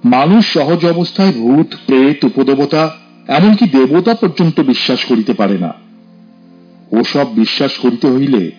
মানুষ 0.04 0.52
সহজ 0.52 0.86
অবস্থায় 0.86 1.32
ভূত, 1.32 1.74
প্রেত, 1.86 2.24
উপদেবতা, 2.24 2.96
এমনকি 3.28 3.66
দেবতা 3.68 4.14
পর্যন্ত 4.14 4.60
বিশ্বাস 4.60 5.04
করিতে 5.04 5.34
পারে 5.34 5.58
না। 5.58 5.74
ওসব 6.92 7.34
বিশ্বাস 7.34 7.78
করিতে 7.78 8.10
হইলে 8.10 8.52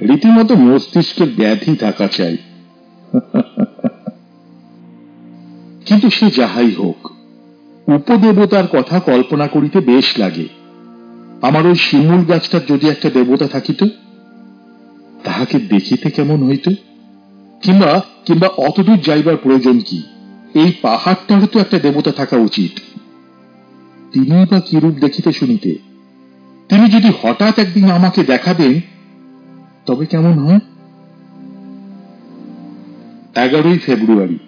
রীতিমতো 0.00 0.54
মস্তিষ্কের 0.54 1.28
ব্যাধি 1.36 1.76
থাকা 1.76 2.06
চাই। 2.06 2.36
কিন্তু 5.86 6.10
সে 6.10 6.30
যাহাই 6.30 6.70
হোক, 6.70 7.10
উপদেবতার 7.88 8.66
কথা 8.66 9.00
কল্পনা 9.00 9.46
করিতে 9.46 9.80
বেশ 9.80 10.18
লাগে। 10.18 10.48
আমার 11.42 11.66
ওই 11.66 11.74
শিমুল 11.74 12.24
গাছটার 12.24 12.60
যদি 12.68 12.88
একটা 12.88 13.10
দেবতা 13.10 13.48
থাকিত 13.48 13.84
তাহাকে 15.24 15.58
দেখিতে 15.58 16.10
কেমন 16.10 16.48
হইত? 16.48 16.68
কিংবা 17.62 18.02
কিংবা 18.26 18.48
অতদূর 18.48 18.96
যাইবার 18.96 19.36
প্রয়োজন 19.36 19.80
কি? 19.80 20.02
এই 20.54 20.72
পাহাড়টারও 20.82 21.46
তো 21.46 21.60
একটা 21.60 21.78
দেবতা 21.78 22.10
থাকা 22.10 22.36
উচিত। 22.36 22.80
তিনি 24.12 24.46
বা 24.50 24.60
কিরূপ 24.60 24.94
দেখিতে 24.94 25.32
শুনিতে? 25.32 25.78
তিনি 26.68 26.90
যদি 26.90 27.12
হঠাৎ 27.22 27.58
একদিন 27.58 27.90
আমাকে 27.90 28.24
দেখা 28.24 28.54
দেন 28.54 28.80
তবে 29.86 30.06
কেমন 30.06 30.38
হয়? 30.38 30.58
এগারোই 33.44 33.78
ফেব্রুয়ারি। 33.78 34.38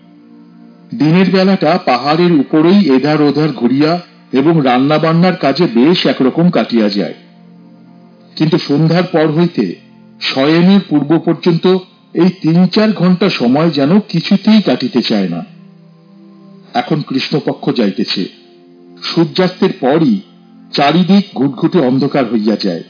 দিনের 0.98 1.30
বেলাটা 1.30 1.78
পাহাড়ের 1.84 2.32
উপরেই 2.32 2.96
এধার 2.96 3.22
ওধার 3.22 3.48
ঘুরিয়া 3.52 4.00
এবং 4.32 4.60
রান্না 4.64 4.98
বান্নার 4.98 5.36
কাজে 5.36 5.66
বেশ 5.74 6.06
একরকম 6.06 6.50
কাটিয়া 6.50 6.88
যায়। 6.88 7.14
কিন্তু 8.36 8.58
সন্ধ্যার 8.58 9.02
পর 9.04 9.30
হইতে 9.30 9.81
শয়নের 10.22 10.80
পূর্ব 10.88 11.18
পর্যন্ত 11.18 11.66
এই 12.14 12.28
তিন 12.28 12.66
চার 12.66 12.92
ঘণ্টা 12.92 13.28
সময় 13.28 13.70
যেন 13.70 14.00
কিছুতেই 14.00 14.62
কাটিতে 14.62 15.02
চায় 15.02 15.28
না। 15.28 15.44
এখন 16.74 17.02
কৃষ্ণপক্ষ 17.08 17.72
যাইতেছে। 17.76 18.28
সূর্যাস্তের 19.02 19.70
পরই 19.80 20.20
চারিদিক 20.72 21.24
ঘুটঘুটে 21.34 21.78
অন্ধকার 21.78 22.24
হইয়া 22.32 22.56
যায়। 22.64 22.82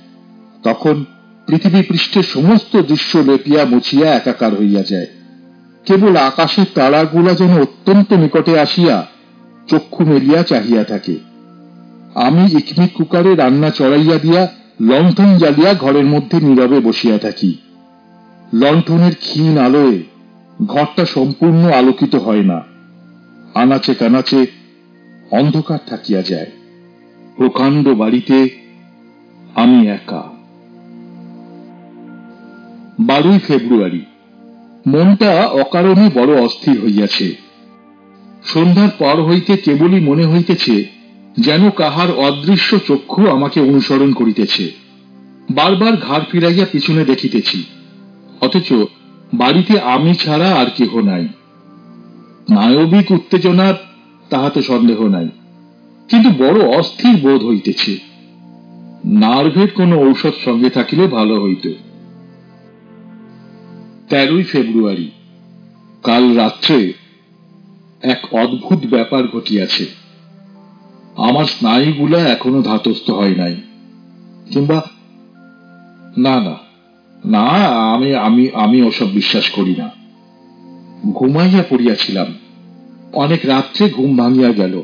তখন 0.63 1.05
পৃথিবী 1.47 1.83
পৃষ্ঠের 1.83 2.23
সমস্ত 2.23 2.77
দৃশ্য 2.77 3.19
লেপিয়া 3.19 3.65
মুছিয়া 3.65 4.15
একাকার 4.15 4.55
হইয়া 4.55 4.83
যায়। 4.83 5.07
কেবল 5.87 6.17
আকাশের 6.17 6.65
তারাগুলা 6.75 7.35
যেন 7.35 7.63
অত্যন্ত 7.63 8.13
নিকটে 8.13 8.61
আসিয়া 8.61 9.07
চক্ষু 9.69 10.05
মেলিয়া 10.05 10.43
চাহিয়া 10.43 10.85
থাকে। 10.85 11.19
আমি 12.15 12.59
ইকমিক 12.59 12.93
কুকারে 12.93 13.35
রান্না 13.35 13.71
চড়াইয়া 13.71 14.19
দিয়া 14.19 14.49
লণ্ঠন 14.83 15.39
জ্বালিয়া 15.39 15.75
ঘরের 15.75 16.05
মধ্যে 16.05 16.41
নীরবে 16.41 16.81
বসিয়া 16.81 17.19
থাকি। 17.19 17.57
লণ্ঠনের 18.55 19.15
ক্ষীণ 19.15 19.59
আলোয় 19.59 20.03
ঘরটা 20.67 21.05
সম্পূর্ণ 21.05 21.71
আলোকিত 21.71 22.15
হয় 22.15 22.43
না। 22.43 22.63
আনাচে 23.55 23.95
কানাচে 23.95 24.47
অন্ধকার 25.31 25.79
থাকিয়া 25.87 26.23
যায়। 26.23 26.51
প্রকাণ্ড 27.37 27.89
বাড়িতে 27.89 28.49
আমি 29.55 29.89
একা। 29.89 30.23
বারোই 33.01 33.39
ফেব্রুয়ারি। 33.39 34.05
মনটা 34.87 35.47
অকারণে 35.47 36.11
বড় 36.15 36.43
অস্থির 36.43 36.81
হইয়াছে। 36.85 37.37
সন্ধ্যার 38.45 38.89
পর 38.99 39.23
হইতে 39.23 39.57
কেবলই 39.57 40.01
মনে 40.01 40.27
হইতেছে 40.27 41.02
যেন 41.39 41.71
কাহার 41.71 42.11
অদৃশ্য 42.11 42.79
চক্ষু 42.89 43.29
আমাকে 43.29 43.61
অনুসরণ 43.61 44.13
করিতেছে। 44.13 44.73
বারবার 45.51 45.97
ঘাড় 45.97 46.25
ফিরাইয়া 46.31 46.67
পিছনে 46.73 47.05
দেখিতেছি। 47.05 47.65
অথচ 48.41 48.73
বাড়িতে 49.35 49.81
আমি 49.81 50.15
ছাড়া 50.15 50.55
আর 50.55 50.67
কেহ 50.77 51.01
নাই। 51.01 51.29
নায়বিক 52.51 53.11
উত্তেজনার 53.11 53.75
তাহাতে 54.31 54.63
সন্দেহ 54.63 55.09
নাই। 55.09 55.29
কিন্তু 56.09 56.45
বড় 56.45 56.79
অস্থির 56.79 57.17
বোধ 57.17 57.45
হইতেছে। 57.45 57.99
নার্ভের 59.05 59.71
কোনো 59.71 60.11
ঔষধ 60.11 60.33
সঙ্গে 60.45 60.71
থাকিলে 60.71 61.07
ভালো 61.07 61.43
হইত। 61.43 61.73
তেরোই 64.09 64.43
ফেব্রুয়ারি, 64.43 65.11
কাল 66.03 66.37
রাত্রে 66.37 66.93
এক 68.03 68.35
অদ্ভুত 68.35 68.79
ব্যাপার 68.87 69.29
ঘটিয়াছে। 69.29 70.02
আমার 71.17 71.45
স্নায়ুগুলা 71.45 72.19
এখনও 72.19 72.63
ধাতস্থ 72.63 73.11
হয় 73.11 73.35
নাই। 73.35 73.57
কিংবা 74.51 74.83
না 76.17 76.41
না 76.41 76.55
না, 77.25 77.39
আমি 77.93 78.15
আমি 78.15 78.49
আমি 78.55 78.83
ওসব 78.83 79.11
বিশ্বাস 79.11 79.51
করি 79.51 79.75
না। 79.79 79.91
ঘুমাইয়া 81.13 81.65
পড়িয়াছিলাম। 81.71 82.27
অনেক 83.13 83.41
রাত্রে 83.45 83.91
ঘুম 83.91 84.17
ভাঙিয়া 84.17 84.53
গেল। 84.53 84.83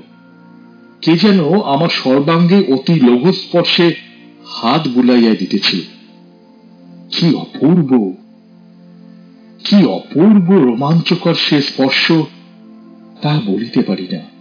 কে 1.02 1.16
যেন 1.16 1.61
আমার 1.62 1.88
সর্বাঙ্গে 1.88 2.73
অতি 2.73 3.00
লঘু 3.00 3.32
স্পর্শে 3.32 3.94
হাত 4.47 4.88
বুলাইয়া 4.88 5.35
দিতেছে 5.35 5.80
কি 7.11 7.35
অপূর্ব 7.35 8.12
কি 9.64 9.87
অপূর্ব 9.87 10.54
রোমাঞ্চকর 10.54 11.35
সে 11.35 11.62
স্পর্শ 11.62 12.12
তা 13.23 13.40
বলিতে 13.47 13.82
পারি 13.82 14.08
না। 14.12 14.38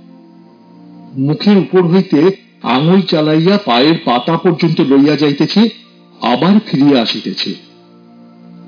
মুখের 1.18 1.58
উপর 1.58 1.88
হইতে 1.88 2.32
আঙুল 2.64 3.02
চালাইয়া 3.02 3.58
পায়ের 3.58 3.96
পাতা 4.06 4.38
পর্যন্ত 4.38 4.82
লইয়া 4.82 5.16
যাইতেছে, 5.16 5.70
আবার 6.22 6.60
ফিরিয়া 6.66 7.02
আসিতেছে। 7.02 7.54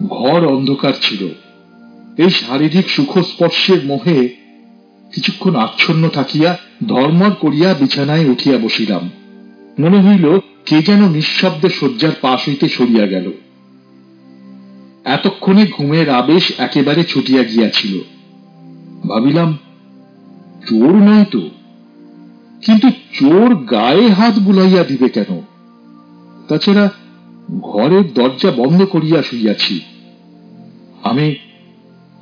ঘর 0.09 0.47
অন্ধকার 0.47 0.93
ছিল। 1.01 1.27
এই 2.17 2.29
শারীরিক 2.29 2.89
সুখ 2.89 3.17
স্পর্শের 3.17 3.85
মোহে 3.85 4.29
কিছুক্ষণ 5.13 5.55
আচ্ছন্ন 5.55 6.09
থাকিয়া 6.09 6.57
ধর্মর 6.87 7.31
করিয়া 7.31 7.73
বিছানায় 7.73 8.29
উঠিয়া 8.29 8.57
বসিলাম। 8.57 9.09
মনে 9.79 10.01
হইল, 10.01 10.39
কে 10.65 10.81
যেন 10.81 11.09
নিঃশব্দে 11.09 11.69
শয্যার 11.69 12.11
পাশ 12.21 12.49
হইতে 12.49 12.69
সরিয়া 12.69 13.05
গেল। 13.05 13.31
এতক্ষণে 15.05 15.67
ঘুমের 15.77 16.09
আবেশ 16.09 16.51
একেবারে 16.57 17.03
ছুটিয়া 17.03 17.43
গিয়াছিল। 17.43 17.99
ভাবিলাম, 19.09 19.57
চোর 20.69 20.95
নয় 20.95 21.25
তো? 21.25 21.49
কিন্তু 22.65 22.89
চোর 22.89 23.55
গায়ে 23.55 24.09
হাত 24.09 24.39
বুলাইয়া 24.39 24.83
দিবে 24.83 25.09
কেন? 25.09 25.41
তাছাড়া 26.47 26.89
ঘরের 27.61 28.13
দরজা 28.13 28.51
বন্ধ 28.51 28.85
করিয়া 28.85 29.23
শুইয়াছি। 29.23 29.81
আমি 31.03 31.35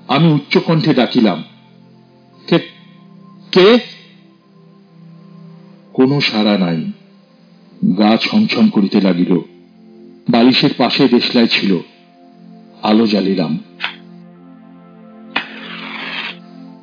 আমি 0.08 0.28
উচ্চকণ্ঠে 0.34 0.94
ডাকিলাম, 0.94 1.44
কে 3.52 3.80
কোনো 5.94 6.22
সাড়া 6.22 6.58
নাই। 6.58 6.92
গা 7.98 8.18
ছমছম 8.18 8.70
করিতে 8.70 9.02
লাগিল। 9.02 9.40
বালিশের 10.30 10.70
পাশে 10.78 11.08
দেশলাই 11.08 11.48
ছিল। 11.48 11.78
আলো 12.84 13.08
জ্বালিলাম। 13.08 13.60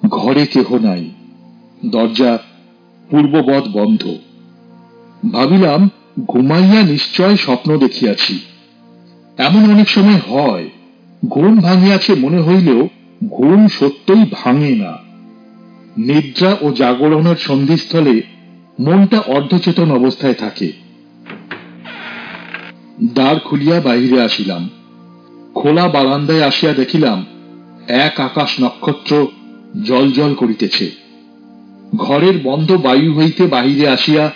ঘরে 0.08 0.46
কেহ 0.46 0.78
নাই। 0.78 1.10
দরজা 1.86 2.38
পূর্ববৎ 3.10 3.68
বন্ধ। 3.72 4.14
ভাবিলাম, 5.32 5.90
ঘুমাইয়া 6.26 6.82
নিশ্চয় 6.82 7.36
স্বপ্ন 7.36 7.78
দেখিয়াছি। 7.78 8.40
এমন 9.38 9.72
অনেক 9.72 9.88
সময় 9.88 10.20
হয়, 10.28 10.70
ঘুম 11.28 11.60
ভাঙিয়াছে 11.60 12.14
মনে 12.14 12.40
হইলেও 12.42 12.88
ঘুম 13.30 13.68
সত্যই 13.68 14.24
ভাঙে 14.32 14.74
না। 14.74 14.92
নিদ্রা 15.96 16.56
ও 16.60 16.72
জাগরণের 16.72 17.36
সন্ধিস্থলে 17.36 18.22
মনটা 18.80 19.20
অর্ধচেতন 19.20 19.90
অবস্থায় 19.90 20.34
থাকে। 20.34 20.72
দ্বার 23.02 23.38
খুলিয়া 23.38 23.80
বাহিরে 23.80 24.22
আসিলাম। 24.22 24.70
খোলা 25.54 25.88
বারান্দায় 25.88 26.42
আসিয়া 26.42 26.72
দেখিলাম, 26.72 27.26
এক 27.88 28.20
আকাশ 28.20 28.60
নক্ষত্র 28.60 29.26
জল 29.84 30.12
জল 30.12 30.34
করিতেছে। 30.34 31.03
ঘরের 31.96 32.34
বন্ধ 32.42 32.72
বায়ু 32.72 33.14
হইতে 33.14 33.46
বাহিরে 33.46 33.88
আসিয়া 33.88 34.32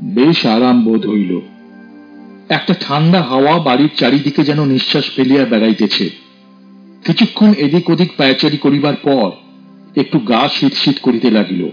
বেশ 0.00 0.46
আরাম 0.46 0.84
বোধ 0.84 1.06
হইল। 1.06 1.40
একটা 2.48 2.74
ঠান্ডা 2.80 3.22
হাওয়া 3.22 3.58
বাড়ির 3.58 3.90
চারিদিকে 3.96 4.44
যেন 4.44 4.64
নিঃশ্বাস 4.64 5.10
ফেলিয়া 5.16 5.44
বেড়াইতেছে। 5.44 6.10
কিছুক্ষণ 7.06 7.52
এদিক 7.52 7.90
ওদিক 7.90 8.12
পায়চারি 8.16 8.56
করিবার 8.56 8.96
পর 8.96 9.30
একটু 10.00 10.18
গা 10.18 10.48
শীত 10.48 10.72
শীত 10.74 10.96
করিতে 11.02 11.30
লাগিল। 11.30 11.68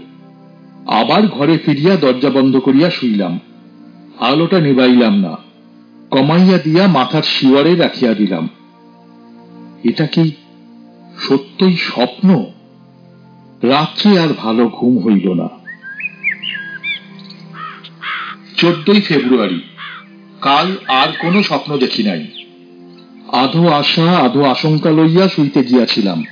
আবার 0.86 1.26
ঘরে 1.26 1.58
ফিরিয়া 1.58 1.96
দরজা 1.96 2.30
বন্ধ 2.30 2.56
করিয়া 2.56 2.90
শুইলাম। 2.90 3.40
আলোটা 4.20 4.60
নিবাইলাম 4.60 5.18
না। 5.18 5.36
কমাইয়া 6.10 6.58
দিয়া 6.58 6.86
মাথার 6.86 7.22
শিওয়ারে 7.22 7.76
রাখিয়া 7.76 8.14
দিলাম। 8.14 8.48
এটা 9.84 10.06
কি 10.06 10.30
সত্যই 11.18 11.76
স্বপ্ন? 11.76 12.44
রাত্রে 13.62 14.18
আর 14.20 14.28
ভালো 14.28 14.68
ঘুম 14.68 14.98
হইল 14.98 15.32
না। 15.32 15.48
চোদ্দই 18.56 19.00
ফেব্রুয়ারি, 19.00 19.60
কাল 20.40 20.76
আর 20.88 21.08
কোনো 21.20 21.42
স্বপ্ন 21.42 21.76
দেখি 21.76 22.02
নাই। 22.02 22.26
আধো 23.32 23.68
আশা, 23.68 24.16
আধো 24.16 24.44
আশঙ্কা 24.44 24.90
লইয়া 24.90 25.28
শুইতে 25.28 25.64
গিয়াছিলাম। 25.64 26.24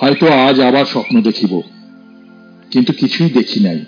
হয়তো 0.00 0.32
আজ 0.32 0.60
আবার 0.60 0.84
স্বপ্ন 0.84 1.22
দেখিব। 1.22 1.60
কিন্তু 2.70 2.92
কিছুই 2.92 3.30
দেখি 3.30 3.60
নাই। 3.60 3.84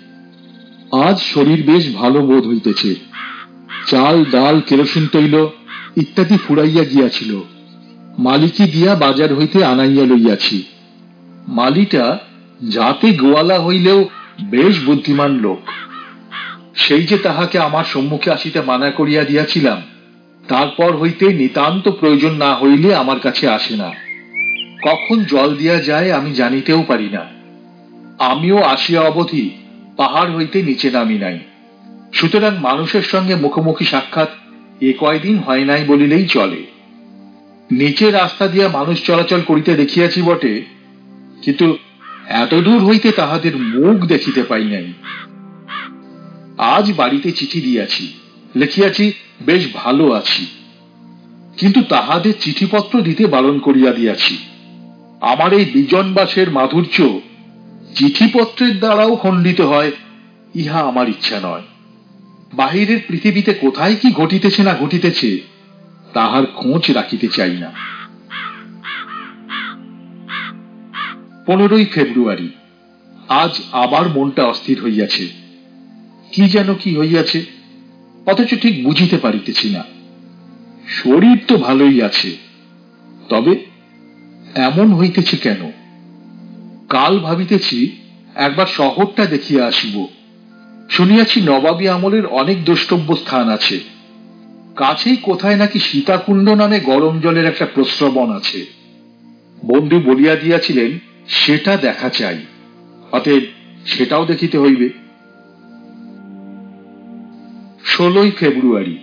আজ 1.03 1.19
শরীর 1.19 1.63
বেশ 1.63 1.95
ভালো 1.95 2.25
বোধ 2.25 2.47
হইতেছে। 2.47 2.95
চাল, 3.87 4.25
ডাল, 4.31 4.61
কেরোসিন 4.61 5.07
তৈল 5.07 5.47
ইত্যাদি 5.97 6.37
ফুরাইয়া 6.37 6.83
গিয়াছিল। 6.83 7.41
মালিকি 8.17 8.63
দিয়া 8.63 8.95
বাজার 8.95 9.35
হইতে 9.35 9.65
আনাইয়া 9.65 10.05
লইয়াছি। 10.05 10.63
মালিটা 11.47 12.19
যাতে 12.69 13.11
গোয়ালা 13.11 13.59
হইলেও 13.59 14.09
বেশ 14.43 14.85
বুদ্ধিমান 14.85 15.31
লোক। 15.39 15.61
সেই 16.75 17.03
যে 17.03 17.17
তাহাকে 17.17 17.59
আমার 17.59 17.83
সম্মুখে 17.83 18.31
আসিতে 18.31 18.61
মানা 18.61 18.91
করিয়া 18.91 19.23
দিয়াছিলাম, 19.23 19.81
তারপর 20.47 20.97
হইতে 20.97 21.33
নিতান্ত 21.33 21.89
প্রয়োজন 21.89 22.33
না 22.33 22.55
হইলে 22.55 22.95
আমার 22.95 23.19
কাছে 23.19 23.47
আসে 23.49 23.75
না। 23.75 23.91
কখন 24.83 25.23
জল 25.23 25.55
দিয়া 25.55 25.81
যায় 25.81 26.11
আমি 26.11 26.33
জানিতেও 26.33 26.83
পারি 26.87 27.09
না। 27.09 27.25
আমিও 28.19 28.57
আসিয়া 28.63 29.01
অবধি 29.01 29.49
পাহাড় 29.97 30.31
হইতে 30.35 30.61
নিচে 30.61 30.91
নামি 30.91 31.17
নাই। 31.17 31.39
সুতরাং 32.13 32.57
মানুষের 32.57 33.01
সঙ্গে 33.01 33.35
মুখোমুখি 33.35 33.85
সাক্ষাৎ 33.85 34.27
এ 34.81 34.93
কয়দিন 34.99 35.37
হয় 35.37 35.65
নাই 35.65 35.83
বলিলেই 35.87 36.27
চলে। 36.27 36.63
নিচে 37.71 38.11
রাস্তা 38.11 38.47
দিয়া 38.47 38.69
মানুষ 38.69 39.05
চলাচল 39.05 39.41
করিতে 39.41 39.75
দেখিয়াছি 39.75 40.21
বটে, 40.21 40.61
কিন্তু 41.41 41.77
এত 42.29 42.53
দূর 42.53 42.85
হইতে 42.85 43.11
তাহাদের 43.11 43.57
মুখ 43.57 44.05
দেখিতে 44.05 44.43
পাই 44.43 44.63
নাই। 44.63 44.93
আজ 46.57 46.93
বাড়িতে 46.93 47.31
চিঠি 47.31 47.61
দিয়াছি, 47.61 48.13
লিখিয়াছি, 48.55 49.13
বেশ 49.41 49.67
ভালো 49.73 50.11
আছি। 50.11 50.47
কিন্তু 51.57 51.83
তাহাদের 51.83 52.33
চিঠিপত্র 52.39 53.01
দিতে 53.01 53.27
বারণ 53.27 53.59
করিয়া 53.59 53.93
দিয়াছি। 53.93 54.37
আমার 55.21 55.53
এই 55.53 55.65
বিজনবাসের 55.65 56.51
মাধুর্য 56.51 57.19
চিঠিপত্রের 57.95 58.79
দ্বারাও 58.79 59.15
খণ্ডিত 59.15 59.61
হয়, 59.61 59.91
ইহা 60.55 60.79
আমার 60.79 61.09
ইচ্ছা 61.09 61.39
নয়। 61.43 61.61
বাহিরের 62.53 62.99
পৃথিবীতে 63.07 63.53
কোথায় 63.53 63.95
কি 63.95 64.11
ঘটিতেছে 64.11 64.63
না 64.63 64.75
ঘটিতেছে, 64.75 65.39
তাহার 66.13 66.45
খোঁজ 66.45 66.91
রাখিতে 66.91 67.27
চাই 67.27 67.57
না। 67.57 67.71
পনেরোই 71.45 71.85
ফেব্রুয়ারি। 71.85 72.49
আজ 73.29 73.59
আবার 73.71 74.09
মনটা 74.09 74.43
অস্থির 74.45 74.83
হইয়াছে। 74.83 75.27
কি 76.31 76.49
যেন 76.49 76.73
কি 76.73 76.97
হইয়াছে, 76.97 77.45
অথচ 78.25 78.55
ঠিক 78.61 78.83
বুঝিতে 78.83 79.17
পারিতেছি 79.17 79.69
না। 79.69 79.83
শরীর 80.87 81.37
তো 81.47 81.57
ভালোই 81.57 82.01
আছে, 82.01 82.35
তবে 83.29 83.65
এমন 84.55 84.93
হইতেছে 84.93 85.37
কেন? 85.37 85.71
কাল 86.89 87.19
ভাবিতেছি 87.19 87.91
একবার 88.35 88.65
শহরটা 88.65 89.25
দেখিয়া 89.25 89.65
আসিব। 89.65 90.07
শুনিয়াছি 90.89 91.41
নবাবী 91.41 91.87
আমলের 91.87 92.25
অনেক 92.25 92.65
দ্রষ্টব্য 92.65 93.15
স্থান 93.15 93.49
আছে। 93.49 93.79
কাছেই 94.75 95.15
কোথায় 95.15 95.55
নাকি 95.55 95.79
সীতাকুণ্ড 95.79 96.49
নামে 96.49 96.79
গরম 96.79 97.19
জলের 97.19 97.45
একটা 97.45 97.65
প্রস্রবণ 97.65 98.31
আছে। 98.31 98.65
বন্ধু 99.65 99.99
বলিয়া 99.99 100.35
দিয়াছিলেন 100.35 100.99
সেটা 101.27 101.77
দেখা 101.77 102.09
চাই। 102.09 102.39
অতএব 103.11 103.43
সেটাও 103.85 104.25
দেখিতে 104.25 104.57
হইবে। 104.57 104.89
ষোলোই 107.85 108.31
ফেব্রুয়ারি, 108.31 108.97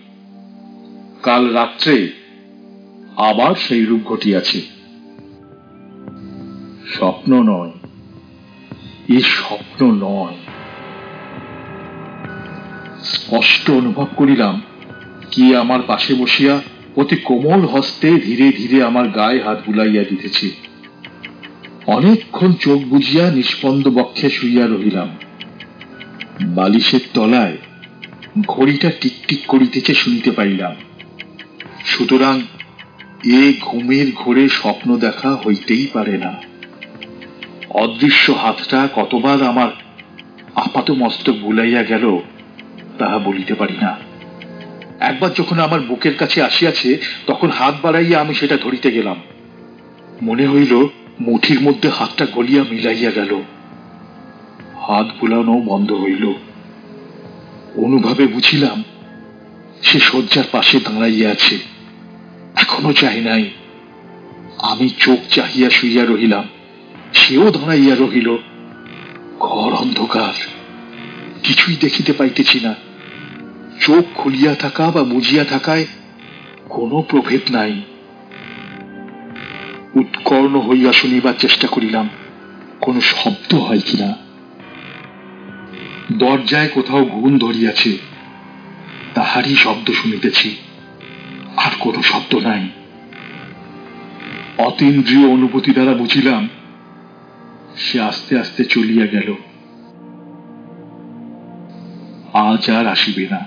কাল 1.23 1.55
রাত্রে 1.55 2.13
আবার 3.17 3.55
সেই 3.55 3.85
রূপ 3.85 4.01
ঘটিয়াছে। 4.05 4.61
স্বপ্ন 6.95 7.43
নয়, 7.43 7.73
এ 9.17 9.21
স্বপ্ন 9.21 9.93
নয়। 9.93 10.37
স্পষ্ট 13.03 13.71
অনুভব 13.71 14.07
করিলাম, 14.17 14.63
কি 15.31 15.57
আমার 15.57 15.81
পাশে 15.87 16.15
বসিয়া 16.15 16.61
অতি 16.97 17.17
কোমল 17.17 17.67
হস্তে 17.67 18.11
ধীরে 18.11 18.53
ধীরে 18.53 18.83
আমার 18.83 19.09
গায়ে 19.09 19.41
হাত 19.41 19.63
বুলাইয়া 19.67 20.05
দিতেছে। 20.11 20.72
অনেকক্ষণ 21.87 22.53
চোখ 22.53 22.83
বুঝিয়া 22.83 23.31
নিষ্পন্দ 23.31 23.89
বক্ষে 23.89 24.31
শুইয়া 24.31 24.67
রহিলাম। 24.67 25.09
বালিশের 26.43 27.01
তলায় 27.15 27.57
ঘড়িটা 28.47 28.91
টিকটিক 29.01 29.39
করিতেছে 29.49 29.95
শুনিতে 29.95 30.31
পাইলাম। 30.31 30.75
সুতরাং 31.85 32.41
এ 33.25 33.53
ঘুমের 33.61 34.07
ঘোরে 34.15 34.49
স্বপ্ন 34.49 34.97
দেখা 34.97 35.37
হইতেই 35.47 35.87
পারে 35.93 36.19
না। 36.19 36.43
অদৃশ্য 37.71 38.33
হাতটা 38.33 38.89
কতবার 38.97 39.43
আমার 39.43 39.69
আপাত 40.55 40.91
মস্তক 40.91 41.33
বুলাইয়া 41.33 41.83
গেল 41.83 42.19
তাহা 42.99 43.19
বলিতে 43.19 43.55
পারি 43.55 43.75
না। 43.81 43.97
একবার 45.01 45.31
যখন 45.33 45.59
আমার 45.59 45.81
বুকের 45.81 46.15
কাছে 46.15 46.43
আসিয়াছে, 46.43 46.99
তখন 47.27 47.51
হাত 47.51 47.75
বাড়াইয়া 47.83 48.21
আমি 48.21 48.35
সেটা 48.35 48.57
ধরিতে 48.57 48.91
গেলাম। 48.91 49.17
মনে 50.23 50.47
হইল 50.47 50.89
মুঠির 51.21 51.61
মধ্যে 51.61 51.89
হাতটা 51.89 52.27
গলিয়া 52.27 52.65
মিলাইয়া 52.71 53.11
গেল। 53.11 53.43
হাত 54.81 55.07
বুলানো 55.21 55.53
বন্ধ 55.53 55.93
হইল। 55.93 56.33
অনুভাবে 57.77 58.27
বুঝিলাম, 58.27 58.85
সে 59.83 60.01
শয্যার 60.01 60.45
পাশে 60.53 60.81
দাঁড়াইয়া 60.81 61.31
আছে। 61.31 61.59
এখনও 62.57 62.93
চাই 62.93 63.21
নাই। 63.21 63.51
আমি 64.59 64.89
চোখ 64.89 65.19
চাহিয়া 65.31 65.71
শুইয়া 65.71 66.05
রহিলাম। 66.05 66.49
সেও 67.13 67.51
দাঁড়াইয়া 67.51 67.95
রহিল। 67.95 68.37
ঘর 69.39 69.73
অন্ধকার। 69.73 70.33
কিছুই 71.43 71.77
দেখিতে 71.77 72.13
পাইতেছি 72.13 72.61
না। 72.61 72.75
চোখ 73.81 74.05
খুলিয়া 74.15 74.55
থাকা 74.55 74.91
বা 74.91 75.03
বুঝিয়া 75.03 75.45
থাকায় 75.45 75.87
কোনো 76.69 77.03
প্রভেদ 77.03 77.41
নাই। 77.51 77.83
উৎকর্ণ 79.95 80.61
হইয়া 80.61 80.93
শুনিবার 80.93 81.35
চেষ্টা 81.39 81.69
করিলাম, 81.69 82.09
কোনো 82.81 83.01
শব্দ 83.01 83.55
হয় 83.55 83.81
কিনা? 83.81 84.15
দরজায় 86.13 86.69
কোথাও 86.69 87.05
ঘুণ 87.05 87.39
ধরিয়াছে, 87.39 87.99
তাহারই 89.15 89.55
শব্দ 89.55 89.91
শুনিতেছি, 89.91 90.57
আর 91.57 91.71
কোনো 91.81 92.03
শব্দ 92.03 92.35
নাই। 92.35 92.69
অতীন্দ্রিয় 94.59 95.29
অনুভূতি 95.29 95.73
দ্বারা 95.73 95.93
বুঝিলাম, 95.93 96.49
সে 97.77 98.01
আস্তে 98.01 98.39
আস্তে 98.39 98.65
চলিয়া 98.65 99.07
গেল। 99.07 99.35
আজ 102.33 102.71
আর 102.71 102.87
আসিবে 102.87 103.29
না। 103.31 103.41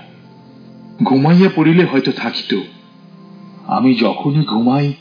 ঘুমাইয়া 1.02 1.50
পড়িলে 1.54 1.84
হয়তো 1.84 2.12
থাকিত। 2.12 2.60
আমি 3.66 3.94
যখনই 3.94 4.44
ঘুমাই 4.44 4.92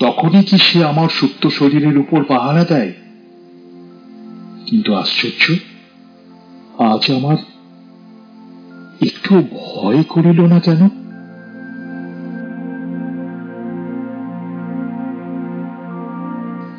তখনই 0.00 0.42
কি 0.42 0.56
সে 0.58 0.78
আমার 0.84 1.08
সুপ্ত 1.08 1.42
শরীরের 1.48 1.96
উপর 1.98 2.20
পাহারা 2.24 2.64
দেয়? 2.64 2.92
কিন্তু 4.66 4.90
আশ্চর্য, 4.94 5.44
আজ 6.90 7.02
আমার 7.12 7.38
একটু 9.06 9.32
ভয় 9.58 10.02
করিল 10.02 10.40
না 10.52 10.58
কেন? 10.60 10.82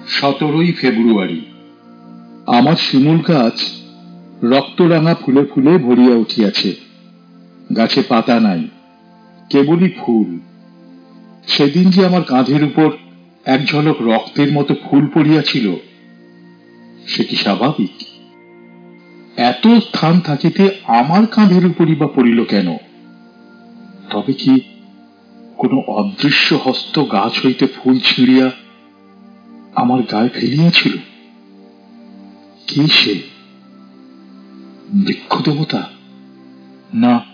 সতেরোই 0.08 0.72
ফেব্রুয়ারি, 0.72 1.42
আমার 2.58 2.78
শিমুল 2.86 3.20
গাছ 3.30 3.58
রক্তরাঙা 4.44 5.14
ফুলে 5.16 5.44
ফুলে 5.46 5.74
ভরিয়া 5.78 6.16
উঠিয়াছে। 6.16 6.72
গাছে 7.78 8.02
পাতা 8.10 8.36
নাই, 8.40 8.62
কেবলই 9.50 9.90
ফুল। 10.00 10.30
সেদিন 11.48 11.86
যে 11.90 12.02
আমার 12.06 12.24
কাঁধের 12.24 12.64
উপর 12.64 12.90
এক 13.46 13.66
ঝলক 13.66 14.02
রক্তের 14.02 14.52
মতো 14.54 14.76
ফুল 14.84 15.08
পড়িয়াছিল। 15.08 15.76
সে 17.08 17.24
কি 17.24 17.36
স্বাভাবিক? 17.36 17.92
এত 19.38 19.68
স্থান 19.68 20.20
থাকিতে 20.20 20.70
আমার 20.88 21.28
কাঁধের 21.28 21.66
উপরই 21.66 21.96
বা 21.96 22.08
পড়িল 22.08 22.44
কেন? 22.44 22.78
তবে 24.10 24.34
কি 24.34 24.60
কোনো 25.58 25.82
অদৃশ্য 25.82 26.60
হস্ত 26.64 27.04
গাছ 27.12 27.46
হইতে 27.46 27.68
ফুল 27.68 28.00
ছিঁড়িয়া 28.00 28.52
আমার 29.76 30.02
গায়ে 30.02 30.30
ফেলিয়াছিল? 30.30 30.98
কে 32.68 32.88
সে? 32.88 33.22
বৃক্ষ 34.94 35.42
দেবতা 35.42 35.90
না, 36.94 37.26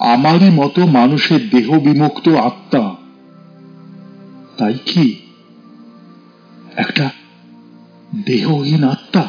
আমারই 0.00 0.50
মতো 0.50 0.86
মানুষের 0.86 1.48
দেহ 1.48 1.78
বিমুক্ত 1.78 2.28
আত্মা। 2.28 2.96
তাই 4.58 4.74
কি 4.86 5.23
একটা 6.76 7.10
দেহহীন 8.26 8.84
আত্মা। 8.84 9.24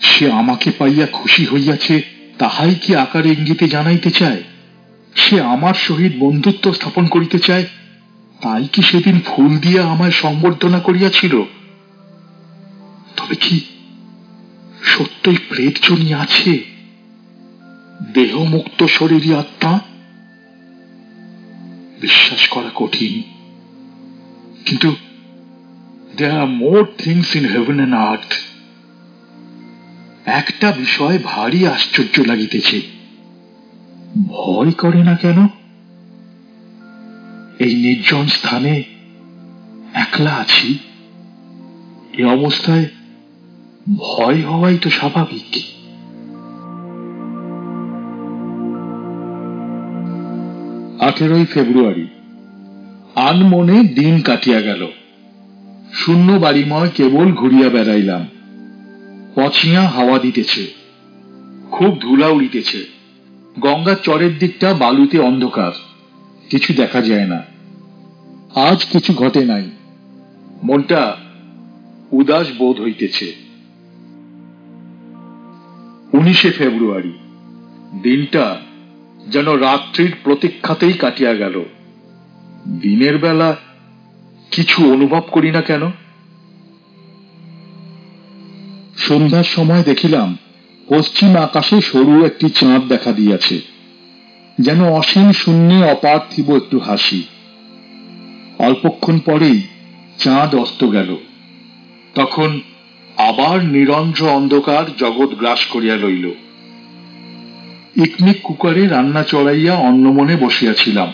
সে 0.00 0.32
আমাকে 0.32 0.70
পাইয়া 0.70 1.06
খুশি 1.06 1.46
হইয়াছে, 1.46 2.02
তাহাই 2.38 2.74
কি 2.74 2.96
আকার 2.96 3.26
ইঙ্গিতে 3.26 3.68
জানাইতে 3.68 4.10
চায়? 4.10 4.42
সে 5.14 5.40
আমার 5.40 5.74
সহিত 5.74 6.12
বন্ধুত্ব 6.18 6.72
স্থাপন 6.72 7.06
করিতে 7.06 7.38
চায়, 7.38 7.64
তাই 8.42 8.68
কি 8.72 8.82
সেদিন 8.82 9.20
ফুল 9.20 9.58
দিয়া 9.58 9.84
আমায় 9.84 10.10
সম্বর্ধনা 10.10 10.80
করিয়াছিল? 10.80 11.42
তবে 13.16 13.34
কি 13.34 13.60
সত্যই 14.82 15.36
প্রেত 15.48 15.78
জনি 15.82 16.14
আছে? 16.14 16.64
দেহমুক্ত 18.14 18.84
শরীরী 18.84 19.34
আত্মা? 19.34 19.80
বিশ্বাস 22.00 22.48
করা 22.48 22.70
কঠিন। 22.74 23.22
কিন্তু 24.66 24.96
there 26.16 26.40
are 26.40 26.46
more 26.46 26.86
things 26.98 27.36
in 27.36 27.44
heaven 27.44 27.76
and 27.76 27.94
earth 27.94 28.32
একটা 30.26 30.72
বিষয় 30.72 31.18
ভারী 31.24 31.66
আশ্চর্য 31.66 32.20
লাগিতেছে। 32.26 32.82
ভয় 34.26 34.70
করে 34.72 35.04
না 35.04 35.16
কেন? 35.16 35.46
এই 37.58 37.74
নির্জন 37.74 38.26
স্থানে 38.26 38.82
একলা 39.94 40.34
আছি? 40.34 40.78
এ 42.12 42.24
অবস্থায় 42.24 42.84
ভয় 43.96 44.42
হওয়াই 44.42 44.78
তো 44.78 44.90
স্বাভাবিক। 44.90 45.64
আঠেরোই 51.02 51.44
ফেব্রুয়ারি। 51.44 52.06
আনমনে 53.14 53.82
দিন 53.82 54.20
কাটিয়া 54.20 54.60
গেল। 54.60 54.86
শূন্য 55.92 56.32
বাড়িময় 56.32 56.88
কেবল 56.88 57.32
ঘুরিয়া 57.32 57.68
বেড়াইলাম। 57.68 58.28
পছিয়া 59.34 59.82
হাওয়া 59.88 60.18
দিতেছে, 60.18 60.66
খুব 61.70 61.98
ধুলা 62.00 62.26
উড়িতেছে। 62.26 62.86
গঙ্গার 63.58 63.96
চরের 64.02 64.38
দিকটা 64.38 64.74
বালুতে 64.74 65.18
অন্ধকার, 65.18 65.72
কিছু 66.50 66.74
দেখা 66.74 67.00
যায় 67.00 67.26
না। 67.26 67.42
আজ 68.60 68.84
কিছু 68.84 69.14
ঘটে 69.14 69.44
নাই। 69.44 69.70
মনটা 70.62 71.16
উদাস 72.12 72.46
বোধ 72.58 72.80
হইতেছে। 72.80 73.34
উনিশে 76.12 76.50
ফেব্রুয়ারি, 76.50 77.12
দিনটা 78.02 78.60
যেন 79.28 79.48
রাত্রির 79.52 80.12
প্রতীক্ষাতেই 80.24 80.92
কাটিয়া 80.92 81.34
গেল। 81.34 81.64
দিনের 82.80 83.18
বেলা 83.18 83.56
কিছু 84.50 84.92
অনুভব 84.92 85.22
করি 85.30 85.50
না 85.50 85.60
কেন? 85.60 85.90
সন্ধ্যার 88.96 89.44
সময় 89.44 89.82
দেখিলাম, 89.82 90.38
পশ্চিম 90.88 91.36
আকাশে 91.36 91.80
সরু 91.80 92.26
একটি 92.26 92.50
চাঁদ 92.50 92.82
দেখা 92.88 93.12
দিয়াছে, 93.12 93.60
যেন 94.58 94.84
অসীম 94.84 95.32
শূন্যে 95.32 95.90
অপার্থিব 95.90 96.56
একটু 96.56 96.78
হাসি। 96.78 97.22
অল্পক্ষণ 98.58 99.18
পরেই 99.18 99.62
চাঁদ 100.18 100.54
অস্ত 100.54 100.92
গেল। 100.92 101.16
তখন 102.14 102.60
আবার 103.16 103.64
নিরন্ধ্র 103.64 104.28
অন্ধকার 104.28 104.84
জগৎ 104.96 105.34
গ্রাস 105.34 105.66
করিয়া 105.66 105.96
লইল। 105.96 106.26
ইকনিক 108.02 108.42
কুকারে 108.42 108.88
রান্না 108.88 109.22
চড়াইয়া 109.22 109.74
অন্নমনে 109.74 110.36
বসিয়াছিলাম। 110.36 111.12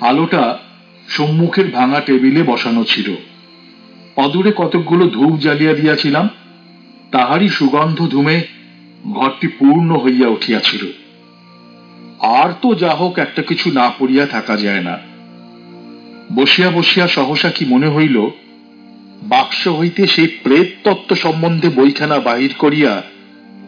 আলোটা 0.00 0.58
সম্মুখের 1.08 1.70
ভাঙা 1.70 2.00
টেবিলে 2.00 2.42
বসানো 2.42 2.84
ছিল। 2.84 3.14
অদূরে 4.16 4.52
কতকগুলো 4.56 5.08
ধূপ 5.08 5.38
জ্বালিয়া 5.38 5.74
দিয়াছিলাম, 5.74 6.28
তাহারই 7.10 7.48
সুগন্ধ 7.48 8.06
ধুমে 8.06 8.42
ঘরটি 9.12 9.48
পূর্ণ 9.48 9.96
হইয়া 9.96 10.28
উঠিয়াছিল। 10.28 10.86
আর 12.18 12.52
তো 12.62 12.74
যা 12.74 12.94
হোক, 12.94 13.18
একটা 13.18 13.42
কিছু 13.42 13.72
না 13.72 13.92
পড়িয়া 13.98 14.26
থাকা 14.26 14.56
যায় 14.56 14.80
না। 14.80 14.98
বসিয়া 16.34 16.70
বসিয়া 16.70 17.08
সহসা 17.08 17.50
কি 17.50 17.64
মনে 17.64 17.88
হইল, 17.88 18.30
বাক্স 19.22 19.68
হইতে 19.68 20.06
সেই 20.06 20.26
প্রেত 20.26 20.68
তত্ত্ব 20.84 21.16
সম্বন্ধে 21.16 21.68
বইখানা 21.68 22.18
বাহির 22.18 22.54
করিয়া 22.58 23.02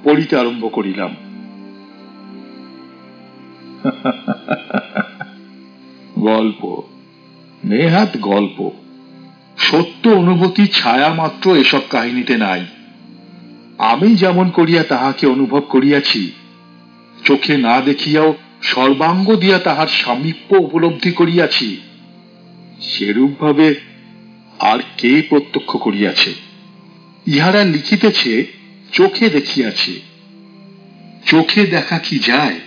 পড়িতে 0.05 0.37
আরম্ভ 0.37 0.68
করিলাম। 0.73 1.16
গল্প। 6.18 6.83
নেহাত 7.64 8.16
গল্প। 8.16 8.70
সত্য 9.59 10.09
অনুভূতি, 10.09 10.66
ছায়া 10.66 11.14
মাত্র 11.14 11.57
এসব 11.57 11.81
কাহিনীতে 11.90 12.37
নাই। 12.37 12.66
আমি 13.79 14.16
যেমন 14.16 14.50
করিয়া 14.50 14.83
তাহাকে 14.83 15.27
অনুভব 15.27 15.61
করিয়াছি, 15.61 16.33
চোখে 17.24 17.57
না 17.57 17.81
দেখিয়াও 17.81 18.35
সর্বাঙ্গ 18.62 19.37
দিয়া 19.37 19.59
তাহার 19.59 19.87
সামীপ্য 19.87 20.57
উপলব্ধি 20.57 21.12
করিয়াছি, 21.12 21.81
সেরূপভাবে 22.81 23.74
আর 24.59 24.79
কে 24.98 25.22
প্রত্যক্ষ 25.29 25.77
করিয়াছে? 25.77 26.35
ইহারা 27.27 27.64
লিখিতেছে, 27.64 28.46
চোখে 28.92 29.29
দেখিয়াছে। 29.31 30.00
চোখে 31.27 31.66
দেখা 31.66 31.98
কি 31.98 32.18
যায়? 32.18 32.61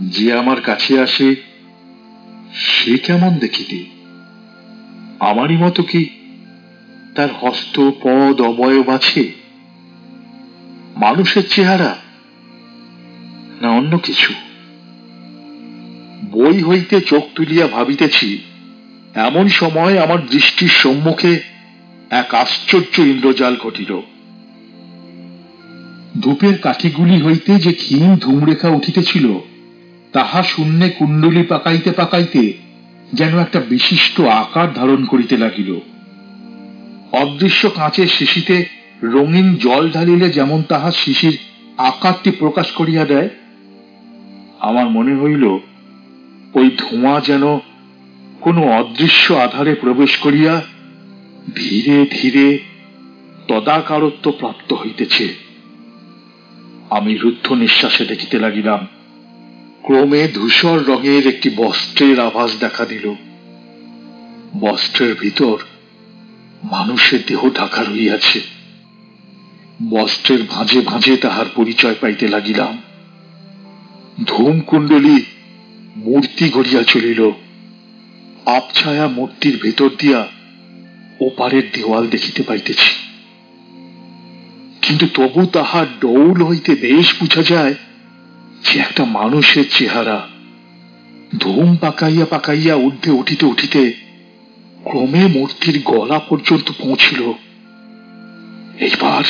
যে 0.00 0.32
আমার 0.32 0.60
কাছে 0.60 1.00
আসে 1.00 1.49
সে 2.54 2.98
কেমন 2.98 3.38
দেখিতে? 3.38 3.84
আমারই 5.20 5.56
মতো 5.56 5.82
কি 5.82 6.08
তার 7.14 7.28
হস্ত, 7.40 7.90
পদ, 8.02 8.40
অবয়ব 8.40 8.88
আছে? 8.88 9.32
মানুষের 10.96 11.42
চেহারা 11.50 11.96
না 13.60 13.70
অন্য 13.70 13.98
কিছু? 13.98 14.32
বই 16.30 16.62
হইতে 16.62 17.00
চোখ 17.00 17.22
তুলিয়া 17.34 17.66
ভাবিতেছি, 17.66 18.38
এমন 19.14 19.48
সময় 19.48 19.98
আমার 19.98 20.26
দৃষ্টির 20.26 20.68
সম্মুখে 20.68 21.40
এক 22.10 22.34
আশ্চর্য 22.34 23.00
ইন্দ্রজাল 23.00 23.56
ঘটিল। 23.56 24.00
ধূপের 26.20 26.58
কাঠিগুলি 26.58 27.22
হইতে 27.22 27.54
যে 27.54 27.72
ক্ষীণ 27.72 28.16
ধূমরেখা 28.16 28.68
উঠিতেছিল 28.68 29.49
তাহা 30.12 30.42
শূন্যে 30.42 30.90
কুণ্ডলী 30.90 31.42
পাকাইতে 31.42 31.90
পাকাইতে 31.90 32.52
যেন 33.12 33.38
একটা 33.38 33.60
বিশিষ্ট 33.60 34.20
আকার 34.20 34.74
ধারণ 34.74 35.04
করিতে 35.04 35.36
লাগিল। 35.36 35.80
অদৃশ্য 37.12 37.70
কাঁচের 37.70 38.06
শিশিতে 38.06 38.66
রঙিন 39.02 39.54
জল 39.54 39.90
ঢালিলে 39.90 40.30
যেমন 40.30 40.62
তাহা 40.62 40.90
শিশির 40.90 41.36
আকারটি 41.78 42.30
প্রকাশ 42.30 42.70
করিয়া 42.72 43.04
দেয়, 43.04 43.28
আমার 44.60 44.90
মনে 44.90 45.14
হইল 45.16 45.44
ওই 46.54 46.70
ধোঁয়া 46.78 47.20
যেন 47.20 47.58
কোনো 48.40 48.72
অদৃশ্য 48.72 49.34
আধারে 49.34 49.74
প্রবেশ 49.74 50.16
করিয়া 50.16 50.62
ধীরে 51.56 52.06
ধীরে 52.10 52.58
তদাকারত্ব 53.48 54.30
প্রাপ্ত 54.30 54.72
হইতেছে। 54.72 55.34
আমি 56.90 57.16
রুদ্ধ 57.16 57.52
নিঃশ্বাসে 57.52 58.04
দেখিতে 58.04 58.38
লাগিলাম 58.38 58.86
ক্রমে 59.82 60.28
ধূসর 60.28 60.84
রঙের 60.84 61.26
একটি 61.26 61.50
বস্ত্রের 61.56 62.20
আভাস 62.20 62.50
দেখা 62.60 62.84
দিল। 62.84 63.14
বস্ত্রের 64.60 65.14
ভিতর 65.14 65.58
মানুষের 66.70 67.18
দেহ 67.26 67.50
ঢাকা 67.54 67.82
রইয়াছে 67.82 68.40
বস্ত্রের 69.82 70.38
ভাঁজে 70.48 70.80
ভাঁজে 70.80 71.16
তাহার 71.16 71.46
পরিচয় 71.54 71.94
পাইতে 72.00 72.28
লাগিলাম। 72.28 72.82
ধূমকুণ্ডলী 74.26 75.22
মূর্তি 75.96 76.48
গড়িয়া 76.48 76.82
চলিল। 76.82 77.30
আপছায়া 78.46 79.08
মূর্তির 79.08 79.58
ভেতর 79.62 79.90
দিয়া 79.98 80.26
ওপারের 81.20 81.62
দেওয়াল 81.72 82.06
দেখিতে 82.06 82.42
পাইতেছি। 82.42 82.90
কিন্তু 84.82 85.06
তবু 85.14 85.46
তাহার 85.46 85.86
ডৌল 86.00 86.42
হইতে 86.42 86.74
বেশ 86.74 87.14
বুঝা 87.20 87.42
যায় 87.42 87.74
যে 88.64 88.80
একটা 88.80 89.04
মানুষের 89.04 89.64
চেহারা 89.70 90.28
ধুম 91.38 91.76
পাকাইয়া 91.76 92.26
পাকাইয়া 92.26 92.76
ঊর্ধ্বে 92.76 93.10
উঠিতে 93.10 93.46
উঠিতে 93.46 93.94
ক্রমে 94.84 95.26
মূর্তির 95.26 95.82
গলা 95.84 96.18
পর্যন্ত 96.18 96.70
পৌঁছিল। 96.78 97.32
এইবার 98.78 99.24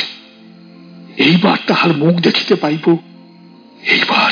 এইবার 1.17 1.57
তাহার 1.67 1.97
মুখ 1.97 2.19
দেখিতে 2.19 2.55
পাইব। 2.55 2.97
এইবার 3.83 4.31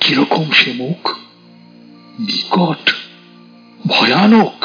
কীরকম 0.00 0.50
সে 0.50 0.72
মুখ? 0.72 1.16
বিকট, 2.18 2.94
ভয়ানক। 3.86 4.64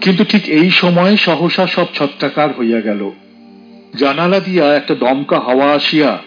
কিন্তু 0.00 0.24
ঠিক 0.24 0.44
এই 0.44 0.70
সময় 0.70 1.16
সহসা 1.16 1.66
সব 1.66 1.86
ছত্রাকার 1.94 2.58
হইয়া 2.58 2.80
গেল। 2.80 3.10
জানালা 3.94 4.40
দিয়া 4.40 4.74
একটা 4.74 4.94
দমকা 4.94 5.40
হাওয়া 5.40 5.72
আসিয়া 5.72 6.18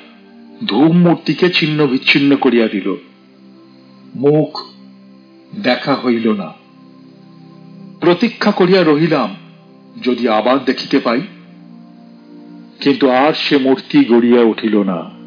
ধূম 0.67 0.97
মূর্তিকে 0.97 1.49
ছিন্ন 1.49 1.87
বিচ্ছিন্ন 1.87 2.35
করিয়া 2.35 2.67
দিল। 2.67 2.95
মুখ 4.15 4.63
দেখা 5.61 5.95
হইল 5.95 6.33
না। 6.33 6.53
প্রতীক্ষা 7.99 8.51
করিয়া 8.51 8.83
রহিলাম, 8.83 9.35
যদি 10.03 10.29
আবার 10.29 10.65
দেখিতে 10.65 10.99
পাই। 10.99 11.21
কিন্তু 12.79 13.09
আর 13.09 13.33
সে 13.33 13.57
মূর্তি 13.57 14.05
গড়িয়া 14.05 14.41
উঠিল 14.41 14.83
না। 14.83 15.19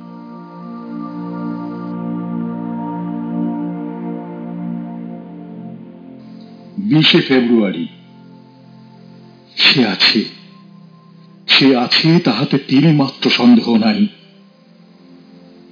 বিশে 6.79 7.21
ফেব্রুয়ারি, 7.21 7.89
সে 9.57 9.87
আছে। 9.87 10.42
সে 11.63 11.77
আছে, 11.77 12.19
তাহাতে 12.19 12.59
তিন 12.59 12.97
মাত্র 12.97 13.31
সন্দেহ 13.31 13.77
নাই। 13.77 14.07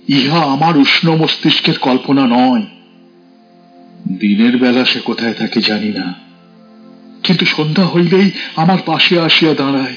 ইহা 0.09 0.39
আমার 0.39 0.79
উষ্ণ 0.79 1.17
মস্তিষ্কের 1.17 1.79
কল্পনা 1.79 2.27
নয়। 2.27 2.63
দিনের 4.19 4.57
বেলা 4.57 4.85
সে 4.85 5.01
কোথায় 5.01 5.35
থাকে 5.35 5.61
জানি 5.61 5.89
না। 5.89 6.15
কিন্তু 7.23 7.45
সন্ধ্যা 7.45 7.87
হইলেই 7.87 8.31
আমার 8.57 8.79
পাশে 8.87 9.21
আসিয়া 9.21 9.55
দাঁড়ায়। 9.55 9.97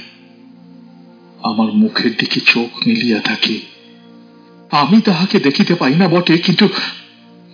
আমার 1.43 1.73
মুখের 1.73 2.12
দিকে 2.17 2.39
চোখ 2.39 2.88
মিলিয়া 2.88 3.19
থাকে। 3.19 3.60
আমি 4.71 5.01
তাহাকে 5.01 5.39
দেখিতে 5.39 5.75
পাই 5.75 5.95
না 5.95 6.08
বটে, 6.08 6.38
কিন্তু 6.38 6.69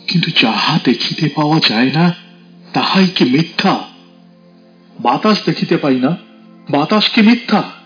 কিন্তু 0.07 0.31
যাহা 0.41 0.79
দেখিতে 0.83 1.29
পাওয়া 1.35 1.59
যায় 1.69 1.91
না, 1.91 2.13
তাহাই 2.73 3.07
কি 3.07 3.25
মিথ্যা? 3.25 3.79
বাতাস 4.99 5.37
দেখিতে 5.45 5.77
পাই 5.77 5.95
না। 5.95 6.17
বাতাস 6.69 7.09
কি 7.09 7.21
মিথ্যা? 7.21 7.78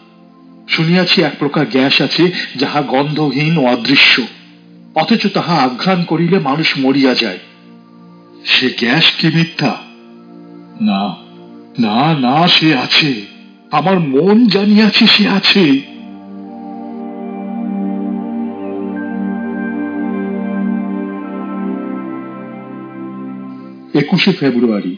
শুনিয়াছি 0.68 1.22
এক 1.22 1.34
প্রকার 1.40 1.66
গ্যাস 1.66 2.02
আছে, 2.02 2.32
যাহা 2.56 2.82
গন্ধহীন 2.82 3.58
ও 3.58 3.66
অদৃশ্য। 3.66 4.22
অথচ 4.96 5.28
তাহা 5.28 5.54
আঘ্রাণ 5.54 6.04
করিলে 6.04 6.40
মানুষ 6.40 6.74
মরিয়া 6.78 7.14
যায়। 7.14 7.40
সে 8.46 8.70
গ্যাস 8.80 9.12
কি 9.12 9.28
মিথ্যা? 9.28 9.78
না 10.82 11.16
না 11.80 12.20
না, 12.20 12.48
সে 12.48 12.78
আছে। 12.78 13.26
আমার 13.72 14.00
মন 14.00 14.48
জানিয়াছে 14.48 15.08
সে 15.08 15.30
আছে। 15.30 15.82
একুশে 23.94 24.34
ফেব্রুয়ারি। 24.34 24.98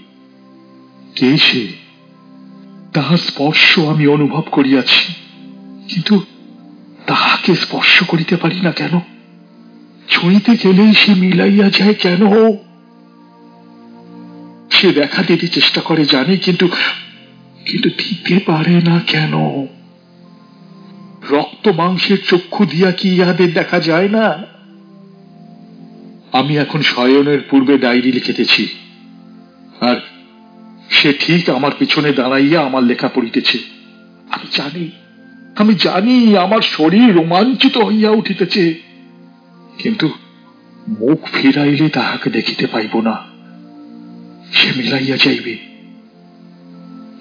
কে 1.15 1.37
সে? 1.37 1.67
তাহার 2.93 3.17
স্পর্শ 3.17 3.79
আমি 3.79 4.07
অনুভব 4.07 4.43
করিয়াছি। 4.51 5.24
কিন্তু 5.89 6.21
তাহাকে 7.07 7.55
স্পর্শ 7.55 8.03
করিতে 8.03 8.35
পারি 8.37 8.61
না 8.61 8.71
কেন? 8.71 8.99
ছুঁইতে 10.07 10.51
গেলেই 10.63 10.93
সে 10.93 11.13
মিলাইয়া 11.13 11.69
যায় 11.69 11.93
কেন? 11.93 12.21
সে 14.71 14.91
দেখা 14.91 15.23
দিতে 15.23 15.47
চেষ্টা 15.47 15.81
করে, 15.81 16.05
জানি, 16.05 16.37
কিন্তু 16.37 16.67
কিন্তু 17.65 17.89
দিতে 17.89 18.39
পারে 18.45 18.81
না 18.81 18.99
কেন? 19.07 19.33
রক্ত 21.31 21.67
মাংসের 21.67 22.17
চক্ষু 22.25 22.65
দিয়া 22.65 22.91
কি 22.91 23.15
ইহাদের 23.15 23.53
দেখা 23.53 23.79
যায় 23.79 24.09
না? 24.09 24.43
আমি 26.31 26.57
এখন 26.57 26.81
শয়নের 26.81 27.41
পূর্বে 27.49 27.77
ডায়েরি 27.77 28.11
লিখিতেছি, 28.11 28.67
আর 29.81 29.97
সে 30.89 31.13
ঠিক 31.19 31.49
আমার 31.49 31.71
পিছনে 31.79 32.13
দাঁড়াইয়া 32.13 32.59
আমার 32.61 32.83
লেখা 32.83 33.07
পড়িতেছে। 33.07 33.57
আমি 34.29 34.47
জানি 34.51 34.91
আমি 35.55 35.75
জানি 35.75 36.37
আমার 36.37 36.61
শরীর 36.61 37.15
রোমাঞ্চিত 37.15 37.77
হইয়া 37.77 38.09
উঠিতেছে, 38.09 38.73
কিন্তু 39.77 40.09
মুখ 40.87 41.19
ফিরাইলে 41.33 41.89
তাহাকে 41.89 42.29
দেখিতে 42.29 42.67
পাইব 42.67 43.01
না। 43.01 43.15
সে 44.51 44.67
মিলাইয়া 44.77 45.17
যাইবে। 45.17 45.57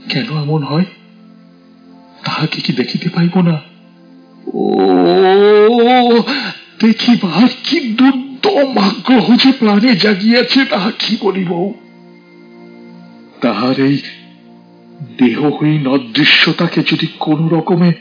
কেন 0.08 0.28
এমন 0.38 0.62
হয়? 0.62 0.84
তাহাকে 2.24 2.60
কি 2.60 2.72
দেখিতে 2.72 3.08
পাইব 3.08 3.40
না? 3.40 3.60
ও, 4.54 4.64
দেখিবার 6.80 7.48
কি 7.64 7.80
দুর্দম 7.80 8.78
আগ্রহ 8.78 9.36
যে 9.36 9.52
প্রাণে 9.52 9.96
জাগিয়াছে 9.96 10.64
তাহা 10.64 10.90
কি 10.98 11.16
বলিব? 11.22 11.72
তাহার 13.40 13.80
এই 13.80 13.96
দেহহীন 15.18 15.86
অদৃশ্যতাকে 15.86 16.80
যদি 16.90 17.06
কোন 17.18 17.48
রকমে 17.48 17.92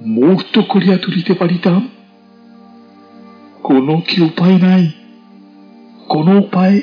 মূর্ত 0.00 0.60
করিয়া 0.60 0.98
তুলিতে 0.98 1.34
পারিতাম? 1.34 1.88
কোনো 3.62 4.00
কি 4.08 4.22
উপায় 4.22 4.58
নাই? 4.58 4.90
কোন 6.08 6.36
উপায় 6.36 6.80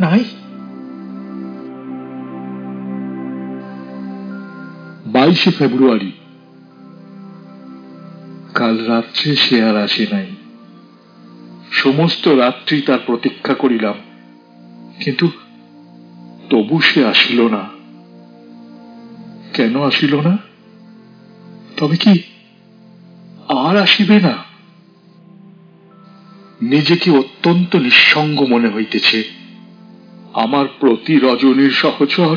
নাই? 0.00 0.24
বাইশে 5.06 5.50
ফেব্রুয়ারি। 5.50 6.12
কাল 8.54 8.86
রাত্রে 8.86 9.36
সে 9.36 9.64
আর 9.64 9.76
আসে 9.76 10.06
নাই। 10.12 10.26
সমস্ত 11.72 12.28
রাত্রি 12.28 12.82
তার 12.82 12.98
প্রতীক্ষা 13.06 13.54
করিলাম, 13.54 13.94
কিন্তু 15.04 15.28
তবু 16.50 16.80
সে 16.80 17.06
আসিল 17.06 17.48
না। 17.48 17.68
কেন 19.54 19.82
আসিল 19.82 20.20
না? 20.20 20.51
তবে 21.76 21.96
কি 21.96 22.22
আর 23.48 23.76
আসিবে 23.76 24.20
না? 24.20 24.44
নিজেকে 26.62 27.10
অত্যন্ত 27.10 27.76
নিঃসঙ্গ 27.76 28.42
মনে 28.42 28.68
হইতেছে। 28.68 29.24
আমার 30.32 30.66
প্রতি 30.80 31.18
রজনীর 31.18 31.70
সহচর 31.70 32.36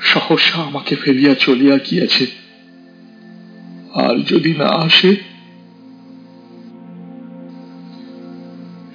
সহসা 0.00 0.62
আমাকে 0.62 0.96
ফেলিয়া 0.96 1.34
চলিয়া 1.34 1.76
গিয়াছে। 1.76 2.26
আর 3.94 4.22
যদি 4.22 4.54
না 4.54 4.64
আসে? 4.64 5.16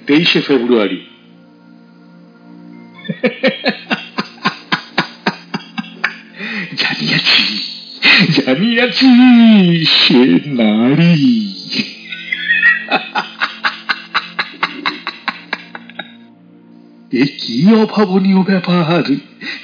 তেইশে 0.06 0.40
ফেব্রুয়ারি। 0.40 1.06
জানিয়াছি। 6.76 7.73
জানিয়াছি 8.36 9.08
সে 9.98 10.22
নারী। 10.60 11.18
এ 17.22 17.24
কি 17.40 17.56
অভাবনীয় 17.82 18.42
ব্যাপার, 18.42 19.02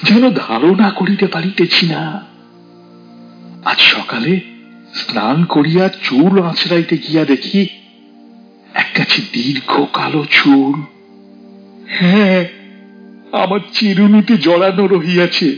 যেন 0.03 0.23
ধারণা 0.29 0.89
করিতে 0.89 1.27
পারিতেছি 1.27 1.85
না। 1.87 2.03
আজ 3.65 3.79
সকালে 3.93 4.39
স্নান 4.93 5.37
করিয়া 5.43 5.85
চুল 6.03 6.33
আঁচড়াইতে 6.41 6.97
গিয়া 6.97 7.25
দেখি 7.25 7.59
এক 8.73 8.89
কাছে 8.97 9.19
দীর্ঘ 9.33 9.71
কালো 9.93 10.25
চুল। 10.31 10.75
হ্যাঁ 11.87 12.39
আমার 13.31 13.59
চিরুনিতে 13.73 14.37
জড়ানো 14.37 14.87
রহিয়াছে। 14.87 15.49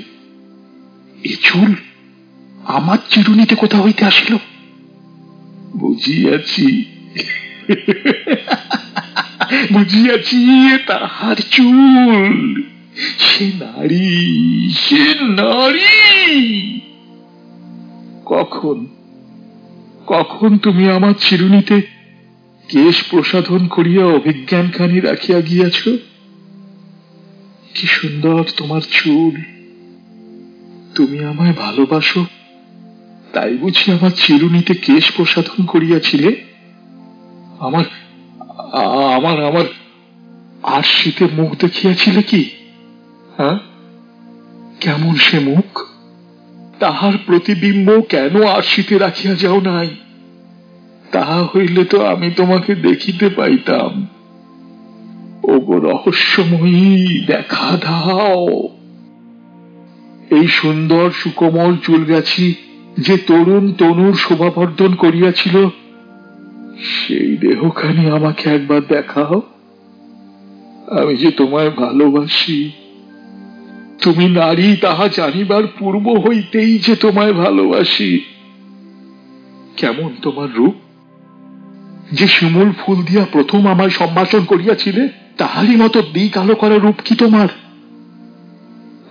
এ 1.23 1.34
চুল 1.41 1.71
আমার 2.65 2.97
চিরুনিতে 3.10 3.56
কোথা 3.56 3.82
হইতে 3.82 4.06
আসিল? 4.06 4.38
বুঝিয়াছি। 5.76 6.86
বুঝিয়াছি 9.73 10.69
তাহার 10.88 11.36
চুল। 11.36 12.63
সে 13.17 13.45
নারী 13.45 14.71
সে 14.71 15.15
নারী। 15.21 16.80
কখন 18.26 18.86
কখন 20.08 20.58
তুমি 20.58 20.89
আমার 20.89 21.13
চিরুনিতে 21.19 21.82
কেশ 22.69 23.04
প্রসাধন 23.10 23.67
করিয়া 23.67 24.06
অভিজ্ঞানখানি 24.06 24.99
রাখিয়া 24.99 25.41
গিয়াছ? 25.41 25.84
কি 27.73 27.88
সুন্দর 27.88 28.43
তোমার 28.58 28.82
চুল। 28.82 29.41
তুমি 30.95 31.23
আমায় 31.23 31.54
ভালোবাসো। 31.54 32.26
তাই 33.34 33.58
বুঝি 33.58 33.91
আমার 33.91 34.12
চিরুনিতে 34.12 34.74
কেশ 34.74 35.12
প্রসাধন 35.15 35.65
করিয়াছিলে? 35.65 36.43
আমার 37.60 37.84
আমার 39.13 39.46
আমার 39.46 39.65
আর 40.63 40.84
শীতে 40.84 41.28
মুখ 41.34 41.56
দেখিয়াছিলে 41.62 42.22
কি? 42.22 42.50
হ্যাঁ? 43.38 43.60
কেমন 44.80 45.15
সে 45.15 45.39
মুখ? 45.39 45.86
তাহার 46.80 47.13
প্রতিবিম্ব 47.26 48.02
কেন 48.02 48.43
আশিতে 48.43 48.98
রাখিয়া 48.98 49.36
যাও 49.36 49.62
নাই? 49.62 49.89
তাহা 51.12 51.43
হইলে 51.43 51.86
তো 51.86 52.06
আমি 52.06 52.32
তোমাকে 52.32 52.76
দেখিতে 52.76 53.30
পাইতাম। 53.30 54.08
ওগো 55.43 55.80
রহস্যময়ী, 55.80 57.22
দেখা 57.26 57.78
দাও। 57.78 58.63
এই 60.30 60.48
সুন্দর 60.48 61.12
সুকোমল 61.12 61.78
চুলগাছি 61.78 62.56
যে 62.97 63.17
তরুণ 63.17 63.73
তনুর 63.73 64.13
শোভাবর্ধন 64.13 64.95
করিয়াছিল, 64.95 65.69
সেই 66.77 67.38
দেহখানি 67.38 68.10
আমাকে 68.10 68.49
একবার 68.49 68.82
দেখাও। 68.89 69.41
আমি 71.01 71.17
যে 71.17 71.32
তোমায় 71.32 71.69
ভালোবাসি, 71.69 72.71
তুমি 74.01 74.27
নারী, 74.27 74.75
তাহা 74.75 75.08
জানিবার 75.08 75.63
পূর্ব 75.79 76.08
হইতেই 76.08 76.79
যে 76.79 76.95
তোমায় 76.95 77.34
ভালোবাসি। 77.34 78.19
কেমন 79.77 80.10
তোমার 80.21 80.53
রূপ? 80.53 80.73
যে 82.12 82.27
শিমুল 82.27 82.71
ফুল 82.71 83.03
দিয়া 83.03 83.25
প্রথম 83.32 83.67
আমায় 83.67 83.89
সম্ভাষণ 83.89 84.45
করিয়াছিলে, 84.45 85.10
তাহারই 85.38 85.75
মতো 85.75 86.01
দিক 86.01 86.38
আলো 86.38 86.56
করা 86.56 86.77
রূপ 86.77 86.95
কি 87.06 87.15
তোমার? 87.15 87.47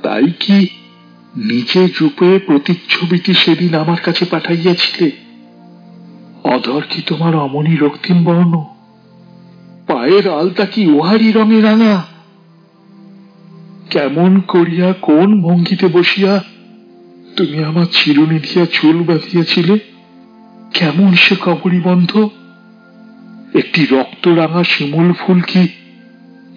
তাই 0.03 0.25
কি 0.41 0.67
নিজের 1.37 1.89
রূপে 2.01 2.39
প্রতিচ্ছবিটি 2.39 3.35
সেদিন 3.35 3.75
আমার 3.75 4.01
কাছে 4.01 4.25
পাঠাইয়াছিলে। 4.25 5.11
অধর 6.45 6.83
কি 6.91 7.03
তোমার 7.07 7.37
অমনি 7.37 7.77
রক্তিম 7.77 8.25
বর্ণ? 8.25 8.65
পায়ের 9.87 10.31
আলতা 10.31 10.67
কি 10.67 10.87
উহারি 10.87 11.33
রঙে 11.33 11.61
রাঙা? 11.61 12.03
কেমন 13.91 14.41
করিয়া 14.41 14.93
কোন 14.93 15.43
ভঙ্গিতে 15.43 15.87
বসিয়া 15.87 16.45
তুমি 17.37 17.65
আমার 17.65 17.87
চিরুনি 17.93 18.39
দিয়া 18.39 18.67
চুল 18.73 19.03
বাঁধিয়াছিলে? 19.03 19.79
কেমন 20.75 21.15
সে 21.15 21.37
কবরী 21.41 21.81
বন্ধ? 21.81 22.29
একটি 23.55 23.87
রক্ত 23.87 24.29
রাঙা 24.29 24.65
শিমুল 24.65 25.13
ফুল 25.13 25.41
কি 25.41 25.69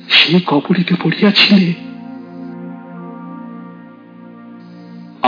সেই 0.09 0.41
কবরীতে 0.45 0.95
পড়িয়াছিলে? 1.03 1.94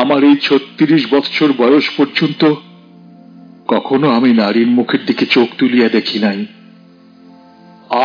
আমার 0.02 0.24
এই 0.24 0.36
ছত্রিশ 0.42 1.14
বৎসর 1.14 1.50
বয়স 1.58 1.88
পর্যন্ত 1.98 2.42
কখনো 3.68 4.08
আমি 4.10 4.34
নারীর 4.34 4.68
মুখের 4.68 5.06
দিকে 5.06 5.26
চোখ 5.26 5.48
তুলিয়া 5.58 5.90
দেখি 5.90 6.20
নাই। 6.20 6.46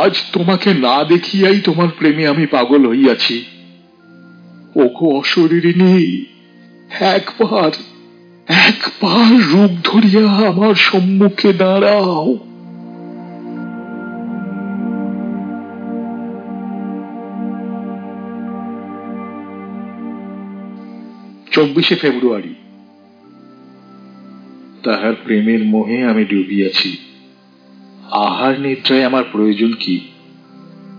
আজ 0.03 0.15
তোমাকে 0.33 0.75
না 0.75 1.05
দেখিয়াই 1.05 1.59
তোমার 1.61 1.89
প্রেমে 1.99 2.25
আমি 2.27 2.47
পাগল 2.47 2.83
হইয়াছি। 2.89 3.37
ওগো 4.77 5.07
অশরীরিণী, 5.19 6.25
একবার 7.01 7.73
একবার 8.67 9.31
রূপ 9.53 9.73
ধরিয়া 9.85 10.25
আমার 10.49 10.75
সম্মুখে 10.75 11.53
দাঁড়াও। 11.53 12.52
চব্বিশে 21.53 21.95
ফেব্রুয়ারি। 21.95 22.55
তাহার 24.83 25.15
প্রেমের 25.25 25.65
মোহে 25.65 26.05
আমি 26.05 26.25
ডুবিয়াছি। 26.25 26.97
আহার 28.11 28.61
নিদ্রায় 28.61 29.05
আমার 29.05 29.25
প্রয়োজন 29.33 29.73
কি? 29.73 30.01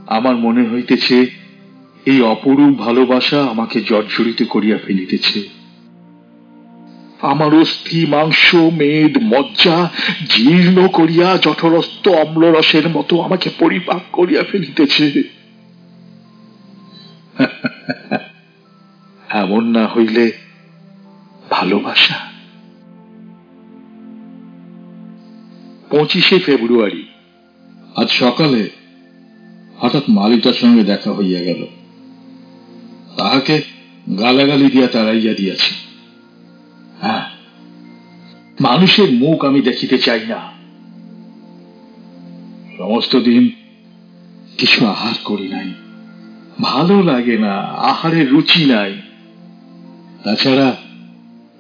আমার 0.08 0.36
মনে 0.36 0.70
হইতেছে, 0.70 1.26
এই 2.06 2.22
অপরূপ 2.22 2.78
ভালোবাসা 2.78 3.44
আমাকে 3.44 3.82
জর্জরিত 3.82 4.44
করিয়া 4.44 4.78
ফেলিতেছে। 4.78 5.48
আমার 7.22 7.56
অস্থি, 7.56 8.06
মাংস, 8.06 8.56
মেদ, 8.56 9.18
মজ্জা 9.24 9.89
জীর্ণ 10.30 10.88
করিয়া 10.88 11.38
জঠরস্থ 11.38 12.08
অম্লরসের 12.08 12.89
মতো 12.89 13.22
আমাকে 13.22 13.50
পরিপাক 13.60 14.02
করিয়া 14.12 14.44
ফেলিতেছে। 14.44 15.24
এমন 19.34 19.72
না 19.72 19.88
হইলে 19.88 20.42
ভালোবাসা। 21.63 22.15
পঁচিশে 25.89 26.39
ফেব্রুয়ারি, 26.39 27.08
আজ 27.95 28.10
সকালে 28.12 28.69
হঠাৎ 29.78 30.04
মালিটার 30.10 30.54
সঙ্গে 30.54 30.84
দেখা 30.84 31.12
হইয়া 31.12 31.41
গেল। 31.41 31.67
তাহাকে 33.17 33.62
গালাগালি 34.19 34.69
দিয়া 34.69 34.88
তাড়াইয়া 34.88 35.34
দিয়াছি 35.34 35.76
হ্যাঁ 37.02 37.23
মানুষের 38.62 39.12
মুখ 39.12 39.45
আমি 39.45 39.62
দেখিতে 39.62 39.97
চাই 39.97 40.21
না। 40.28 40.41
সমস্ত 42.78 43.15
দিন 43.15 43.49
কিছু 44.58 44.88
আহার 44.88 45.15
করি 45.23 45.47
নাই। 45.47 45.69
ভালো 46.62 47.04
লাগে 47.04 47.38
না, 47.38 47.56
আহারের 47.91 48.32
রুচি 48.32 48.65
নাই। 48.65 48.93
তাছাড়া 50.23 50.76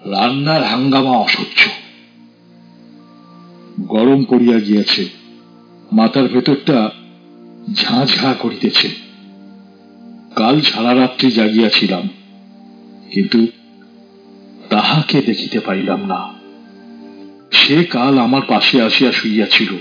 রান্নার 0.05 0.63
হাঙ্গামা 0.63 1.17
অসহ্য। 1.17 1.69
গরম 3.87 4.23
পড়িয়া 4.23 4.59
গিয়াছে, 4.59 5.09
মাথার 5.91 6.27
ভেতরটা 6.27 6.89
ঝাঁ 7.73 8.05
ঝাঁ 8.05 8.33
করিতেছে। 8.33 8.89
কাল 10.35 10.61
সারা 10.61 10.95
রাত্রি 10.95 11.31
জাগিয়াছিলাম, 11.31 12.07
কিন্তু 13.11 13.47
তাহাকে 14.69 15.21
দেখিতে 15.21 15.59
পাইলাম 15.59 16.05
না। 16.05 16.33
সে 17.51 17.83
কাল 17.83 18.17
আমার 18.19 18.41
পাশে 18.47 18.81
আসিয়া 18.81 19.11
শুইয়াছিল, 19.11 19.77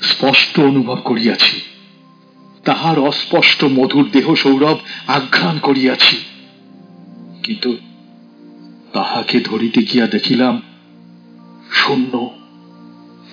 স্পষ্ট 0.00 0.60
অনুভব 0.60 0.98
করিয়াছি। 1.04 1.60
তাহার 2.64 2.98
অস্পষ্ট 2.98 3.64
মধুর 3.64 4.08
দেহ 4.12 4.34
সৌরভ 4.34 4.78
আঘ্রাণ 5.06 5.58
করিয়াছি। 5.58 6.16
কিন্তু 7.42 7.76
তাহাকে 8.92 9.40
ধরিতে 9.40 9.82
গিয়া 9.82 10.06
দেখিলাম, 10.06 10.62
শূন্য, 11.70 12.30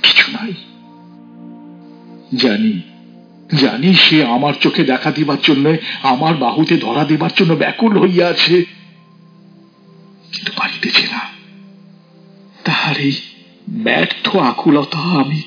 কিছু 0.04 0.32
নাই। 0.32 0.54
জানি 2.36 2.82
জানি 3.58 3.94
সে 3.94 4.26
আমার 4.26 4.54
চোখে 4.62 4.84
দেখা 4.84 5.12
দিবার 5.12 5.38
জন্য, 5.44 5.76
আমার 6.04 6.34
বাহুতে 6.36 6.78
ধরা 6.78 7.04
দিবার 7.06 7.30
জন্য 7.36 7.54
ব্যাকুল 7.54 7.98
হইয়া 7.98 8.28
আছে 8.28 8.66
কিন্তু 10.32 10.52
পারিতেছে 10.58 11.08
না। 11.12 11.22
তাহার 12.64 12.98
এই 12.98 13.12
ব্যর্থ 13.70 14.36
আকুলতা 14.36 15.00
আমি 15.00 15.42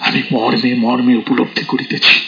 আমি 0.00 0.22
মর্মে 0.32 0.74
মর্মে 0.74 1.16
উপলব্ধি 1.16 1.64
করিতেছি। 1.64 2.20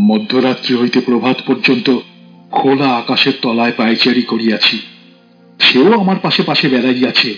মধ্যরাত্রি 0.00 0.74
হইতে 0.74 1.00
প্রভাত 1.00 1.38
পর্যন্ত 1.46 1.98
খোলা 2.50 2.88
আকাশের 2.88 3.32
তলায় 3.42 3.72
পায়চারি 3.72 4.22
করিয়াছি। 4.22 4.78
সেও 5.58 6.00
আমার 6.00 6.16
পাশে 6.22 6.42
পাশে 6.42 6.68
বেড়াইয়াছে। 6.68 7.34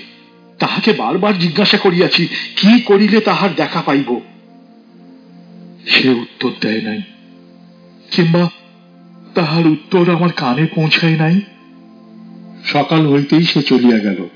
তাহাকে 0.58 0.92
বারবার 0.92 1.38
জিজ্ঞাসা 1.38 1.78
করিয়াছি, 1.78 2.28
কি 2.56 2.80
করিলে 2.80 3.20
তাহার 3.20 3.54
দেখা 3.54 3.80
পাইব? 3.80 4.20
সে 5.86 6.08
উত্তর 6.08 6.50
দেয় 6.60 6.80
নাই। 6.80 7.00
কিংবা 8.10 8.50
তাহার 9.34 9.66
উত্তর 9.66 10.14
আমার 10.14 10.32
কানে 10.32 10.66
পৌঁছায় 10.66 11.16
নাই? 11.16 11.40
সকাল 12.64 13.06
হইতেই 13.06 13.42
সে 13.42 13.62
চলিয়া 13.62 13.98
গেল। 13.98 14.28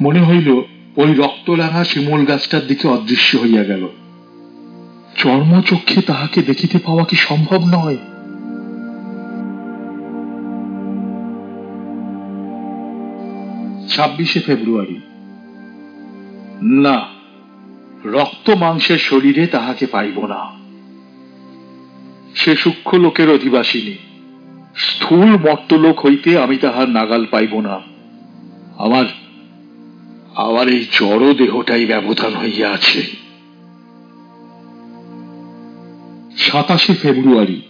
মনে 0.00 0.22
হইল, 0.22 0.48
ওই 0.96 1.14
রক্তরাঙা 1.14 1.84
শিমল 1.84 2.24
গাছটার 2.24 2.66
দিকে 2.66 2.88
অদৃশ্য 2.88 3.38
হইয়া 3.38 3.64
গেল। 3.64 3.88
চর্মচক্ষে 5.16 6.02
তাহাকে 6.02 6.42
দেখিতে 6.42 6.78
পাওয়া 6.78 7.04
কি 7.04 7.16
সম্ভব 7.16 7.64
নয়? 7.64 7.96
ছাব্বিশে 13.96 14.40
ফেব্রুয়ারি। 14.40 15.00
না, 16.62 17.06
রক্ত 18.04 18.50
মাংসের 18.50 18.98
শরীরে 18.98 19.46
তাহাকে 19.46 19.86
পাইব 19.86 20.26
না। 20.26 20.50
সে 22.34 22.56
সূক্ষ্ম 22.56 22.98
লোকের 22.98 23.30
অধিবাসিনী, 23.30 23.94
স্থূল 24.76 25.30
মর্তলোক 25.30 26.06
হইতে 26.06 26.38
আমি 26.38 26.56
তাহার 26.56 26.88
নাগাল 26.88 27.26
পাইব 27.30 27.60
না। 27.60 27.80
আমার 28.78 29.04
আমার 30.34 30.68
এই 30.68 30.86
জড় 30.92 31.34
দেহটাই 31.34 31.86
ব্যবধান 31.86 32.36
হইয়া 32.36 32.70
আছে। 32.70 33.02
সাতাশে 36.36 36.94
ফেব্রুয়ারি। 36.94 37.62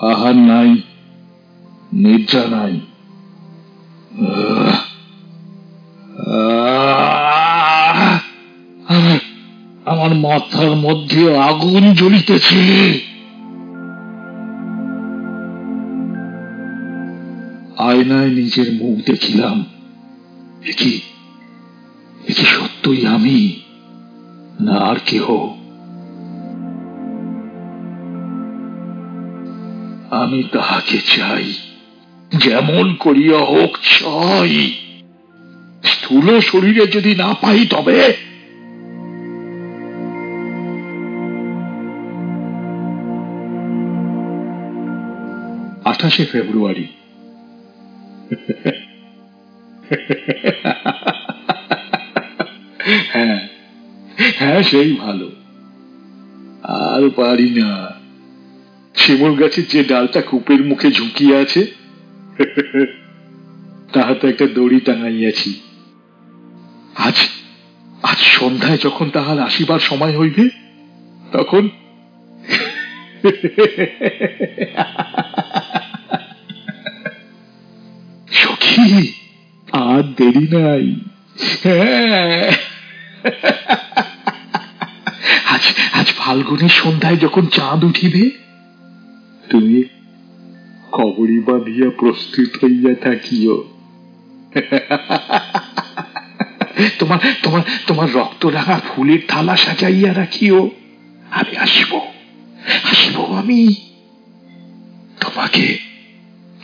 আহার 0.00 0.36
নাই, 0.36 0.76
নিদ্রা 1.92 2.46
নাই! 2.46 2.80
আমার 9.86 10.14
মাথার 10.14 10.70
মধ্যে 10.70 11.38
আগুন 11.38 11.94
জ্বলিতেছে। 11.94 12.90
আয়নায় 17.78 18.30
নিজের 18.30 18.72
মুখ 18.72 18.98
দেখিলাম। 19.06 19.64
কি? 20.78 21.00
কি 22.26 22.32
সত্যই 22.32 23.06
আমি? 23.06 23.60
না 24.60 24.74
আর 24.74 24.96
কেহ? 25.06 25.30
আমি 30.10 30.42
তাহাকে 30.42 30.98
চাই। 30.98 31.52
যেমন 32.36 32.94
করিয়া 32.94 33.38
হোক 33.38 33.78
চাই। 33.82 34.72
স্থূল 35.84 36.40
শরীরে 36.40 36.86
যদি 36.86 37.14
না 37.14 37.34
পাই 37.34 37.66
তবে? 37.66 38.12
আঠাশে 45.84 46.26
ফেব্রুয়ারি। 46.26 46.86
হ্যাঁ 53.12 53.48
হ্যাঁ 54.38 54.62
সেই 54.62 54.96
ভালো। 54.96 55.30
আর 56.62 57.10
পারি 57.10 57.50
না। 57.50 57.94
শিমুল 58.94 59.34
গাছের 59.34 59.64
যে 59.68 59.84
ডালটা 59.84 60.20
কূপের 60.20 60.64
মুখে 60.64 60.92
ঝুঁকিয়ে 60.92 61.36
আছে 61.36 61.77
তাহাতে 63.92 64.28
একটা 64.28 64.46
দড়ি 64.46 64.80
টাঙাইয়াছি। 64.80 65.60
আজ 66.94 67.28
আজ 68.02 68.16
সন্ধ্যায় 68.16 68.78
যখন 68.78 69.10
তাহার 69.10 69.38
আসিবার 69.38 69.78
সময় 69.78 70.18
হইবে, 70.18 70.48
তখন 71.32 71.68
সখী, 78.32 79.12
আর 79.72 80.02
দেরি 80.02 80.48
নাই। 80.52 80.96
আজ 85.54 85.74
আজ 85.92 86.12
ফাল্গুনের 86.12 86.68
সন্ধ্যায় 86.68 87.16
যখন 87.16 87.46
চাঁদ 87.46 87.84
উঠিবে, 87.84 88.30
তুমি 89.50 89.84
কবরি 91.08 91.40
বাঁধিয়া 91.40 91.90
প্রস্তুত 91.90 92.64
হইয়া 92.64 92.94
থাকিও। 92.94 93.64
তোমার 96.98 97.18
তোমার 97.42 97.62
তোমার 97.86 98.14
রক্ত 98.14 98.46
রাঙা 98.46 98.80
ফুলের 98.88 99.18
থালা 99.28 99.56
সাজাইয়া 99.56 100.14
রাখিও। 100.14 100.70
আমি 101.30 101.56
আসব 101.56 102.00
আসব 102.84 103.34
আমি। 103.34 103.74
তোমাকে 105.20 105.78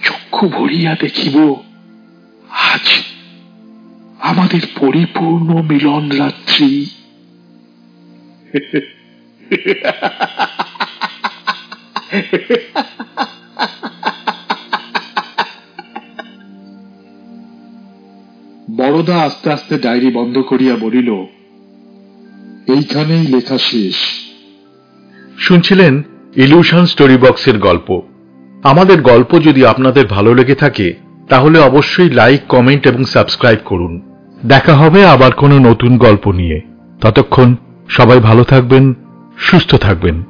চক্ষু 0.05 0.49
ভরিয়া 0.49 0.97
দেখিব। 1.01 1.55
আজ 2.51 3.03
আমাদের 4.19 4.61
পরিপূর্ণ 4.81 5.63
মিলন 5.63 6.11
রাত্রি। 6.11 6.91
বড়দা 18.95 19.17
আস্তে 19.23 19.53
আস্তে 19.53 19.79
ডায়েরি 19.79 20.11
বন্ধ 20.11 20.39
করিয়া 20.39 20.75
বলিল, 20.81 21.11
এইখানেই 22.75 23.27
লেখা 23.27 23.59
শেষ। 23.59 23.95
শুনছিলেন 25.39 26.03
ইলিউশন 26.37 26.85
স্টোরি 26.85 27.17
বক্সের 27.17 27.59
গল্প। 27.59 28.03
আমাদের 28.63 29.03
গল্প 29.03 29.39
যদি 29.39 29.67
আপনাদের 29.67 30.07
ভালো 30.07 30.35
লেগে 30.35 30.55
থাকে, 30.55 30.95
তাহলে 31.29 31.59
অবশ্যই 31.59 32.11
লাইক, 32.11 32.41
কমেন্ট 32.49 32.87
এবং 32.87 33.05
সাবস্ক্রাইব 33.05 33.59
করুন। 33.65 34.01
দেখা 34.47 34.75
হবে 34.75 35.07
আবার 35.07 35.33
কোনো 35.33 35.59
নতুন 35.59 35.99
গল্প 35.99 36.29
নিয়ে। 36.31 36.61
ততক্ষণ 37.01 37.57
সবাই 37.89 38.19
ভালো 38.21 38.45
থাকবেন, 38.45 38.95
সুস্থ 39.39 39.75
থাকবেন। 39.75 40.23